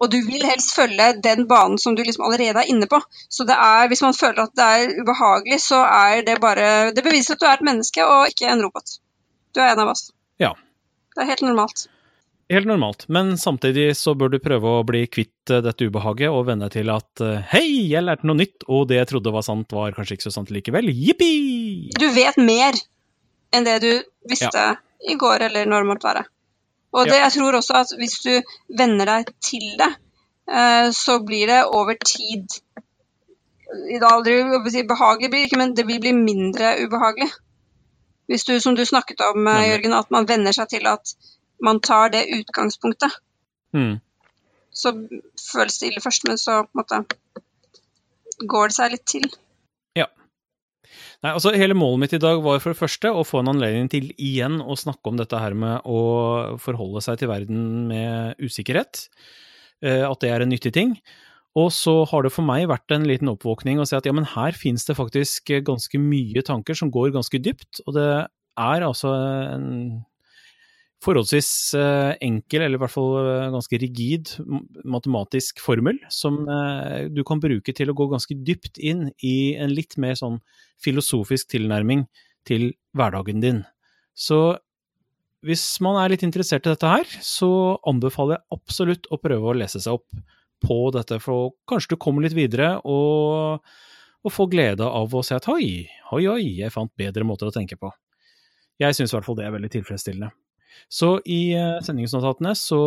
Og 0.01 0.09
du 0.13 0.17
vil 0.25 0.45
helst 0.49 0.73
følge 0.77 1.11
den 1.21 1.45
banen 1.49 1.79
som 1.79 1.97
du 1.97 2.03
liksom 2.07 2.25
allerede 2.25 2.63
er 2.63 2.73
inne 2.73 2.89
på. 2.89 3.03
Så 3.29 3.45
det 3.49 3.57
er, 3.57 3.87
hvis 3.93 4.03
man 4.05 4.17
føler 4.17 4.47
at 4.47 4.57
det 4.57 4.69
er 4.77 4.95
ubehagelig, 5.03 5.61
så 5.67 5.83
er 5.85 6.25
det 6.25 6.39
bare 6.41 6.91
Det 6.97 7.05
beviser 7.05 7.37
at 7.37 7.43
du 7.43 7.47
er 7.49 7.59
et 7.59 7.69
menneske 7.69 8.05
og 8.07 8.33
ikke 8.33 8.49
en 8.49 8.65
robot. 8.65 8.99
Du 9.53 9.61
er 9.61 9.75
en 9.75 9.83
av 9.85 9.93
oss. 9.93 10.09
Ja. 10.41 10.55
Det 11.15 11.25
er 11.25 11.33
helt 11.35 11.45
normalt. 11.45 11.89
Helt 12.51 12.67
normalt, 12.67 13.05
men 13.07 13.37
samtidig 13.39 13.93
så 13.95 14.17
bør 14.19 14.33
du 14.33 14.41
prøve 14.43 14.71
å 14.81 14.83
bli 14.83 15.05
kvitt 15.07 15.53
eh, 15.55 15.61
dette 15.63 15.87
ubehaget 15.87 16.35
og 16.35 16.49
venne 16.49 16.67
til 16.73 16.89
at 16.91 17.23
eh, 17.23 17.45
hei, 17.53 17.93
jeg 17.93 18.03
lærte 18.03 18.27
noe 18.27 18.41
nytt, 18.41 18.65
og 18.67 18.89
det 18.91 18.99
jeg 18.99 19.11
trodde 19.13 19.31
var 19.37 19.45
sant, 19.47 19.71
var 19.71 19.95
kanskje 19.95 20.17
ikke 20.17 20.27
så 20.27 20.33
sant 20.35 20.51
likevel. 20.51 20.91
Jippi! 20.91 21.93
Du 21.95 22.09
vet 22.17 22.41
mer 22.43 22.75
enn 23.55 23.69
det 23.69 23.77
du 23.85 23.93
visste 24.33 24.65
i 25.07 25.15
går 25.21 25.47
eller 25.47 25.71
når 25.71 25.85
det 25.85 25.91
måtte 25.93 26.09
være. 26.11 26.25
Og 26.92 27.07
det, 27.07 27.18
jeg 27.20 27.33
tror 27.37 27.59
også 27.59 27.76
at 27.85 27.92
hvis 27.98 28.16
du 28.24 28.33
venner 28.79 29.07
deg 29.07 29.31
til 29.44 29.66
det, 29.79 29.90
eh, 30.50 30.88
så 30.94 31.20
blir 31.26 31.46
det 31.50 31.61
over 31.70 31.94
tid 32.03 32.59
I 33.94 34.00
dag 34.03 34.11
aldri 34.11 34.83
behagelig 34.83 35.31
blir 35.31 35.46
ikke, 35.46 35.61
men 35.61 35.76
det 35.79 35.87
vil 35.87 36.00
bli 36.03 36.12
mindre 36.16 36.74
ubehagelig. 36.83 37.31
Hvis 38.26 38.44
du, 38.44 38.57
som 38.61 38.74
du 38.74 38.85
snakket 38.85 39.22
om, 39.26 39.46
eh, 39.46 39.68
Jørgen, 39.70 39.94
at 39.94 40.11
man 40.11 40.26
venner 40.26 40.55
seg 40.55 40.68
til 40.74 40.87
at 40.90 41.14
man 41.62 41.81
tar 41.81 42.11
det 42.11 42.24
utgangspunktet. 42.35 43.14
Mm. 43.74 44.00
Så 44.74 44.92
føles 45.53 45.79
det 45.79 45.90
ille 45.90 46.03
først, 46.03 46.26
men 46.26 46.38
så 46.38 46.64
måte 46.74 47.05
går 48.48 48.70
det 48.70 48.76
seg 48.76 48.92
litt 48.94 49.07
til. 49.07 49.26
Nei, 51.24 51.33
altså 51.33 51.53
Hele 51.55 51.76
målet 51.79 52.05
mitt 52.05 52.14
i 52.16 52.22
dag 52.22 52.42
var 52.44 52.61
for 52.62 52.72
det 52.72 52.81
første 52.81 53.12
å 53.12 53.24
få 53.26 53.42
en 53.42 53.53
anledning 53.53 53.90
til 53.92 54.11
igjen 54.16 54.61
å 54.62 54.76
snakke 54.79 55.12
om 55.12 55.18
dette 55.20 55.38
her 55.40 55.57
med 55.59 55.87
å 55.88 56.59
forholde 56.62 57.03
seg 57.05 57.20
til 57.20 57.31
verden 57.33 57.88
med 57.90 58.40
usikkerhet. 58.42 59.09
eh, 59.83 60.05
At 60.09 60.20
det 60.20 60.31
er 60.31 60.42
en 60.44 60.53
nyttig 60.53 60.72
ting. 60.76 60.96
Og 61.59 61.72
så 61.74 62.05
har 62.07 62.22
det 62.22 62.31
for 62.33 62.46
meg 62.46 62.68
vært 62.70 62.92
en 62.94 63.07
liten 63.09 63.31
oppvåkning 63.33 63.81
å 63.83 63.87
se 63.88 63.96
at 63.98 64.07
ja, 64.07 64.12
men 64.14 64.29
her 64.37 64.55
finnes 64.55 64.87
det 64.87 64.94
faktisk 64.98 65.50
ganske 65.66 65.98
mye 65.98 66.44
tanker 66.46 66.79
som 66.79 66.92
går 66.94 67.11
ganske 67.16 67.40
dypt. 67.42 67.83
Og 67.87 67.96
det 67.96 68.07
er 68.61 68.87
altså 68.87 69.11
en 69.57 69.66
forholdsvis 71.05 71.51
eh, 71.79 72.15
enkel, 72.27 72.65
eller 72.65 72.77
i 72.77 72.83
hvert 72.83 72.93
fall 72.93 73.15
eh, 73.21 73.51
ganske 73.55 73.79
rigid 73.81 74.33
matematisk 74.85 75.63
formel 75.65 76.01
som 76.13 76.43
eh, 76.45 77.07
du 77.09 77.23
kan 77.27 77.41
bruke 77.41 77.73
til 77.77 77.93
å 77.93 77.97
gå 77.97 78.09
ganske 78.11 78.37
dypt 78.37 78.81
inn 78.81 79.09
i 79.25 79.55
en 79.57 79.73
litt 79.73 79.97
mer 80.01 80.19
sånn 80.21 80.39
filosofisk 80.85 81.55
tilnærming 81.55 82.05
til 82.49 82.73
hverdagen 82.97 83.41
din. 83.45 83.63
Så 84.13 84.59
hvis 85.47 85.65
man 85.81 85.97
er 85.97 86.13
litt 86.13 86.25
interessert 86.27 86.67
i 86.69 86.75
dette 86.75 86.91
her, 86.91 87.09
så 87.25 87.79
anbefaler 87.89 88.37
jeg 88.37 88.59
absolutt 88.59 89.09
å 89.09 89.21
prøve 89.23 89.49
å 89.49 89.57
lese 89.57 89.81
seg 89.81 89.97
opp 89.97 90.21
på 90.61 90.77
dette, 90.93 91.17
for 91.25 91.55
kanskje 91.71 91.95
du 91.95 92.01
kommer 92.03 92.27
litt 92.27 92.37
videre 92.37 92.75
og, 92.85 93.65
og 94.21 94.37
får 94.37 94.51
glede 94.53 94.85
av 94.85 95.17
å 95.17 95.25
se 95.25 95.39
at 95.39 95.49
oi, 95.49 95.87
oi, 96.13 96.27
oi, 96.29 96.45
jeg 96.61 96.77
fant 96.77 96.93
bedre 97.01 97.25
måter 97.25 97.49
å 97.49 97.57
tenke 97.57 97.81
på. 97.81 97.89
Jeg 98.81 98.97
syns 98.97 99.15
i 99.15 99.17
hvert 99.17 99.25
fall 99.25 99.41
det 99.41 99.49
er 99.49 99.57
veldig 99.57 99.73
tilfredsstillende. 99.73 100.29
Så 100.92 101.18
i 101.24 101.52
eh, 101.59 101.78
sendingsnotatene 101.85 102.54
så 102.59 102.80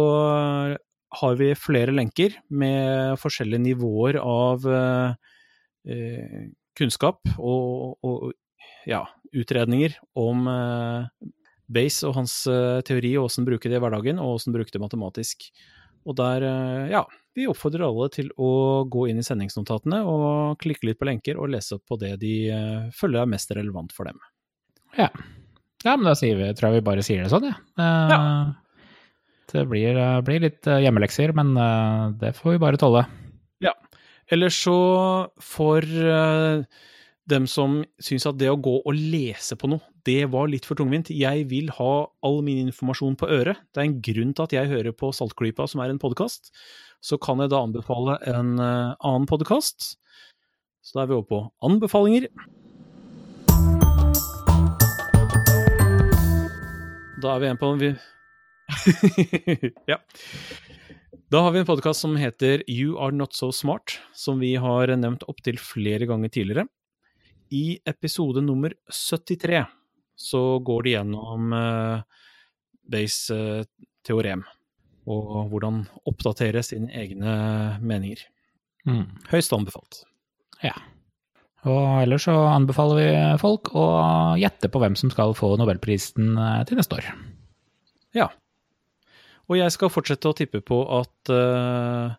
har 1.13 1.37
vi 1.37 1.51
flere 1.57 1.93
lenker 1.93 2.35
med 2.49 3.19
forskjellige 3.21 3.61
nivåer 3.67 4.17
av 4.21 4.65
eh, 4.65 5.13
eh, 5.93 6.45
kunnskap 6.77 7.21
og, 7.37 7.99
og 8.01 8.33
ja, 8.89 9.05
utredninger 9.33 9.97
om 10.19 10.47
eh, 10.49 11.29
Base 11.73 12.05
og 12.07 12.17
hans 12.17 12.35
eh, 12.51 12.81
teori, 12.85 13.13
og 13.17 13.29
åssen 13.29 13.45
bruke 13.47 13.69
det 13.71 13.79
i 13.79 13.81
hverdagen, 13.81 14.19
og 14.21 14.37
åssen 14.37 14.53
bruke 14.55 14.73
det 14.73 14.81
matematisk. 14.83 15.47
Og 16.03 16.17
der, 16.19 16.43
eh, 16.43 16.91
ja, 16.91 17.05
vi 17.33 17.47
oppfordrer 17.49 17.85
alle 17.87 18.09
til 18.13 18.29
å 18.37 18.83
gå 18.91 19.07
inn 19.09 19.21
i 19.21 19.25
sendingsnotatene 19.25 20.03
og 20.05 20.59
klikke 20.61 20.89
litt 20.89 20.99
på 20.99 21.07
lenker 21.09 21.39
og 21.39 21.53
lese 21.53 21.77
opp 21.77 21.87
på 21.89 21.97
det 22.01 22.17
de 22.21 22.33
eh, 22.53 22.91
føler 22.93 23.23
er 23.23 23.31
mest 23.31 23.53
relevant 23.55 23.95
for 23.95 24.09
dem. 24.09 24.19
Ja. 24.99 25.09
Ja, 25.83 25.95
men 25.95 26.07
da 26.07 26.13
vi, 26.15 26.33
tror 26.55 26.69
jeg 26.69 26.79
vi 26.79 26.85
bare 26.85 27.03
sier 27.05 27.25
det 27.25 27.31
sånn, 27.33 27.49
ja. 27.51 27.57
ja. 28.11 28.19
Det 29.53 29.65
blir, 29.69 29.97
eh, 29.99 30.21
blir 30.25 30.41
litt 30.41 30.67
eh, 30.67 30.81
hjemmelekser, 30.81 31.33
men 31.37 31.53
eh, 31.59 32.05
det 32.21 32.33
får 32.37 32.55
vi 32.55 32.61
bare 32.63 32.79
tåle. 32.81 33.03
Ja. 33.61 33.75
Eller 34.31 34.49
så 34.49 34.77
for 35.43 35.83
dem 35.83 37.45
som 37.47 37.81
syns 38.01 38.25
at 38.27 38.39
det 38.39 38.49
å 38.49 38.59
gå 38.59 38.77
og 38.81 38.95
lese 38.95 39.55
på 39.59 39.69
noe, 39.69 39.83
det 40.07 40.25
var 40.31 40.49
litt 40.51 40.65
for 40.67 40.79
tungvint. 40.79 41.11
Jeg 41.13 41.45
vil 41.51 41.69
ha 41.77 41.91
all 42.25 42.41
min 42.43 42.63
informasjon 42.65 43.19
på 43.19 43.29
øret. 43.29 43.61
Det 43.71 43.83
er 43.83 43.89
en 43.89 43.99
grunn 44.03 44.33
til 44.33 44.47
at 44.47 44.55
jeg 44.55 44.71
hører 44.71 44.95
på 44.95 45.11
Saltklypa, 45.15 45.67
som 45.69 45.83
er 45.83 45.93
en 45.93 46.01
podkast. 46.01 46.49
Så 47.03 47.19
kan 47.21 47.43
jeg 47.43 47.51
da 47.53 47.61
anbefale 47.63 48.17
en 48.31 48.55
annen 48.57 49.29
podkast. 49.29 49.93
Så 50.83 50.97
da 50.97 51.03
er 51.03 51.11
vi 51.11 51.19
over 51.19 51.29
på 51.29 51.43
anbefalinger. 51.67 52.31
Da 57.23 57.37
er 57.37 57.39
vi 57.39 57.47
igjen 57.47 57.59
på 57.61 57.67
vi... 57.79 57.93
Ja. 59.91 59.99
Da 61.31 61.39
har 61.45 61.53
vi 61.55 61.61
en 61.61 61.67
podkast 61.67 62.03
som 62.03 62.17
heter 62.19 62.63
You 62.67 62.97
Are 62.99 63.15
Not 63.15 63.33
So 63.33 63.51
Smart, 63.55 63.95
som 64.13 64.41
vi 64.43 64.55
har 64.59 64.91
nevnt 64.99 65.23
opptil 65.31 65.55
flere 65.61 66.05
ganger 66.09 66.33
tidligere. 66.33 66.67
I 67.47 67.79
episode 67.87 68.43
nummer 68.43 68.75
73 68.91 69.63
så 70.19 70.41
går 70.67 70.83
de 70.83 70.95
gjennom 70.97 71.55
uh, 71.55 72.03
Bays 72.91 73.17
uh, 73.31 73.63
teorem, 74.03 74.43
og 75.07 75.47
hvordan 75.53 75.85
oppdatere 76.09 76.63
sine 76.65 76.91
egne 76.91 77.37
meninger. 77.79 78.25
Mm. 78.83 79.07
Høyst 79.31 79.55
anbefalt. 79.55 80.03
Ja. 80.59 80.75
Og 81.63 82.01
ellers 82.03 82.25
så 82.27 82.33
anbefaler 82.51 82.97
vi 82.99 83.09
folk 83.39 83.69
å 83.79 83.85
gjette 84.39 84.67
på 84.71 84.81
hvem 84.83 84.97
som 84.99 85.11
skal 85.13 85.31
få 85.37 85.53
nobelprisen 85.59 86.33
eh, 86.35 86.63
til 86.67 86.79
neste 86.79 86.97
år. 86.99 87.07
Ja. 88.17 88.27
Og 89.47 89.59
jeg 89.59 89.71
skal 89.75 89.91
fortsette 89.91 90.29
å 90.31 90.35
tippe 90.37 90.61
på 90.63 90.79
at 90.99 91.31
uh, 91.33 92.13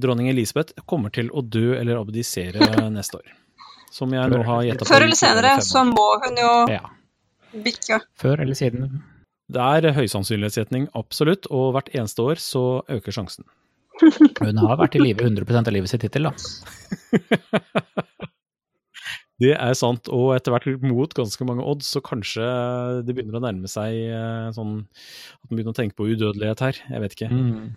dronning 0.00 0.28
Elisabeth 0.32 0.76
kommer 0.88 1.12
til 1.14 1.30
å 1.32 1.40
dø 1.44 1.74
eller 1.78 2.00
abdisere 2.00 2.60
neste 2.96 3.20
år. 3.20 3.30
Som 3.90 4.12
jeg 4.14 4.30
nå 4.30 4.42
har 4.46 4.64
gjetta 4.66 4.84
på. 4.84 4.90
Før 4.92 5.06
eller 5.06 5.18
senere 5.18 5.54
så 5.66 5.84
må 5.88 6.06
hun 6.24 6.36
jo 6.38 6.50
Ja. 6.70 6.84
bikke. 7.64 8.02
Før 8.20 8.44
eller 8.44 8.58
siden. 8.58 9.00
Det 9.50 9.64
er 9.64 9.96
høysannsynlighetsgjetning, 9.96 10.90
absolutt, 10.94 11.48
og 11.50 11.72
hvert 11.74 11.90
eneste 11.96 12.22
år 12.22 12.38
så 12.38 12.62
øker 12.86 13.16
sjansen. 13.16 13.48
Hun 14.00 14.60
har 14.62 14.78
vært 14.80 14.94
i 14.96 15.02
live 15.02 15.26
100 15.26 15.66
av 15.66 15.74
livet 15.74 15.90
sitt 15.90 16.04
hittil, 16.06 16.30
da. 16.30 16.36
Det 19.40 19.54
er 19.56 19.76
sant, 19.78 20.08
og 20.12 20.34
etter 20.34 20.52
hvert 20.52 20.82
mot 20.84 21.14
ganske 21.16 21.46
mange 21.48 21.64
odds, 21.64 21.88
så 21.94 22.02
kanskje 22.04 22.44
det 23.06 23.14
begynner 23.16 23.38
å 23.38 23.44
nærme 23.46 23.70
seg 23.72 23.96
eh, 24.12 24.50
sånn 24.52 24.82
at 24.84 25.46
man 25.48 25.54
begynner 25.54 25.72
å 25.72 25.78
tenke 25.78 25.96
på 25.96 26.10
udødelighet 26.10 26.64
her. 26.66 26.80
Jeg 26.90 27.04
vet 27.04 27.16
ikke. 27.16 27.30
Mm. 27.32 27.70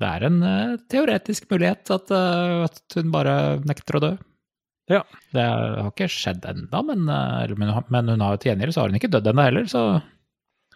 Det 0.00 0.08
er 0.08 0.26
en 0.30 0.38
uh, 0.40 0.78
teoretisk 0.88 1.50
mulighet 1.50 1.90
at, 1.92 2.12
uh, 2.14 2.64
at, 2.64 2.78
hun 2.96 3.10
bare 3.12 3.34
nekter 3.68 3.98
å 3.98 4.04
dø. 4.06 4.12
Ja. 4.90 5.02
Det 5.34 5.42
har 5.44 5.90
ikke 5.90 6.08
skjedd 6.10 6.46
ennå, 6.48 6.80
men, 6.88 7.04
uh, 7.10 7.44
men, 7.58 7.74
men, 7.92 8.14
hun 8.14 8.24
har 8.24 8.36
jo 8.36 8.40
til 8.40 8.52
gjengjeld 8.54 8.74
så 8.74 8.84
har 8.84 8.92
hun 8.92 9.00
ikke 9.00 9.12
dødd 9.12 9.28
ennå 9.32 9.44
heller, 9.50 9.68
så 9.70 9.82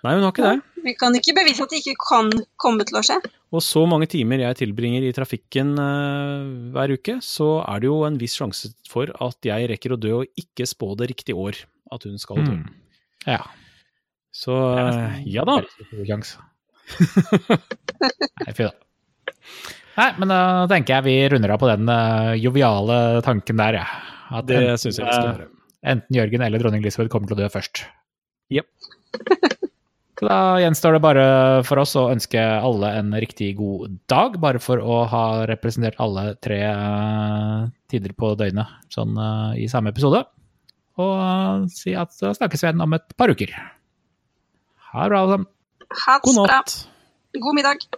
Nei, 0.04 0.14
hun 0.18 0.26
har 0.26 0.34
ikke 0.34 0.50
det. 0.50 0.82
Vi 0.84 0.92
kan 1.00 1.16
ikke 1.16 1.32
bevise 1.38 1.64
at 1.64 1.72
det 1.72 1.80
ikke 1.80 1.96
kan 2.02 2.30
komme 2.60 2.84
til 2.84 2.98
å 3.00 3.02
skje. 3.06 3.16
Og 3.56 3.62
så 3.64 3.84
mange 3.88 4.08
timer 4.12 4.42
jeg 4.42 4.58
tilbringer 4.60 5.06
i 5.06 5.12
trafikken 5.16 5.72
hver 6.74 6.92
uke, 6.92 7.14
så 7.24 7.62
er 7.62 7.80
det 7.80 7.88
jo 7.88 8.02
en 8.04 8.18
viss 8.20 8.34
sjanse 8.36 8.74
for 8.90 9.08
at 9.24 9.48
jeg 9.48 9.70
rekker 9.70 9.94
å 9.94 10.00
dø 10.00 10.12
og 10.18 10.40
ikke 10.40 10.66
spå 10.68 10.90
det 11.00 11.08
riktige 11.14 11.38
år 11.40 11.62
at 11.94 12.04
hun 12.04 12.20
skal 12.20 12.42
dø. 12.42 12.58
mm. 12.58 12.66
Ja. 13.30 13.40
Så 14.34 14.52
ja 15.24 15.44
da. 15.46 15.60
Nei, 18.42 18.52
fy 18.52 18.66
da. 18.66 18.72
Nei, 19.94 20.08
men 20.18 20.30
da 20.30 20.40
tenker 20.70 20.98
jeg 20.98 21.06
vi 21.06 21.16
runder 21.30 21.54
av 21.54 21.60
på 21.62 21.70
den 21.70 21.86
uh, 21.88 22.34
joviale 22.34 23.22
tanken 23.24 23.60
der, 23.62 23.78
jeg. 23.78 24.00
Ja. 24.24 24.40
det 24.42 24.62
syns 24.82 24.98
jeg 24.98 25.06
vi 25.06 25.12
skal 25.12 25.28
gjøre. 25.28 25.50
Enten 25.94 26.16
Jørgen 26.16 26.42
eller 26.42 26.62
dronning 26.62 26.82
Elisabeth 26.82 27.12
kommer 27.12 27.30
til 27.30 27.38
å 27.38 27.44
dø 27.44 27.50
først. 27.52 27.84
Jepp. 28.52 28.68
Da 30.22 30.61
gjenstår 30.62 30.94
det 30.94 31.03
bare 31.03 31.24
for 31.66 31.83
oss 31.83 31.96
å 31.98 32.07
ønske 32.12 32.38
alle 32.38 32.92
en 33.00 33.11
riktig 33.18 33.57
god 33.59 33.96
dag, 34.11 34.37
bare 34.42 34.61
for 34.62 34.79
å 34.79 35.00
ha 35.11 35.24
representert 35.50 35.98
alle 36.03 36.37
tre 36.44 36.61
uh, 36.70 37.66
tider 37.90 38.14
på 38.14 38.35
døgnet 38.38 38.70
sånn 38.94 39.18
uh, 39.18 39.50
i 39.59 39.66
samme 39.70 39.90
episode. 39.90 40.22
Og 41.03 41.12
uh, 41.18 41.66
si 41.72 41.96
at 41.98 42.14
snakkes 42.14 42.62
vi 42.62 42.70
igjen 42.70 42.87
om 42.87 42.94
et 42.94 43.16
par 43.18 43.35
uker. 43.35 43.50
Ha 44.92 45.03
det 45.03 45.11
bra, 45.11 45.24
alle 45.24 45.35
sammen. 45.35 45.50
Ha 46.05 46.18
det 46.20 46.27
God 46.29 46.40
bra. 46.44 46.48
natt. 46.53 46.79
God 47.35 47.59
middag. 47.59 47.88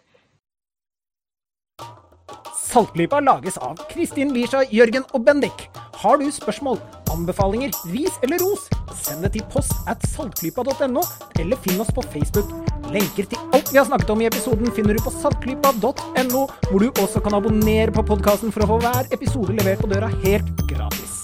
Saltklypa 2.56 3.20
lages 3.20 3.56
av 3.62 3.78
Kristin 3.90 4.32
Lisha, 4.34 4.64
Jørgen 4.74 5.04
og 5.14 5.22
Bendik. 5.24 5.68
Har 5.96 6.18
du 6.20 6.26
spørsmål, 6.32 6.80
anbefalinger, 7.12 7.72
ris 7.92 8.18
eller 8.26 8.42
ros, 8.42 8.66
send 9.00 9.24
det 9.24 9.32
til 9.36 9.44
post 9.52 9.72
at 9.88 10.02
saltklypa.no, 10.12 11.04
eller 11.40 11.60
finn 11.64 11.80
oss 11.80 11.92
på 11.94 12.04
Facebook. 12.12 12.50
Lenker 12.92 13.28
til 13.30 13.40
alt 13.56 13.72
vi 13.72 13.80
har 13.80 13.88
snakket 13.88 14.12
om 14.12 14.22
i 14.22 14.28
episoden 14.28 14.72
finner 14.76 14.98
du 14.98 15.02
på 15.06 15.14
saltklypa.no, 15.14 16.44
hvor 16.68 16.84
du 16.84 16.90
også 16.90 17.22
kan 17.24 17.38
abonnere 17.38 17.94
på 17.96 18.04
podkasten 18.12 18.52
for 18.54 18.66
å 18.66 18.70
få 18.74 18.80
hver 18.84 19.12
episode 19.16 19.56
levert 19.56 19.82
på 19.82 19.92
døra 19.92 20.10
helt 20.26 20.66
gratis. 20.68 21.22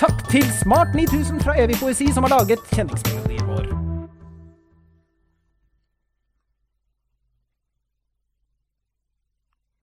Takk 0.00 0.26
til 0.30 0.46
Smart 0.60 0.94
9000 0.94 1.42
fra 1.42 1.56
Evig 1.58 1.80
poesi 1.82 2.10
som 2.12 2.28
har 2.28 2.38
laget 2.38 2.62
kjenningsmelodien. 2.74 3.83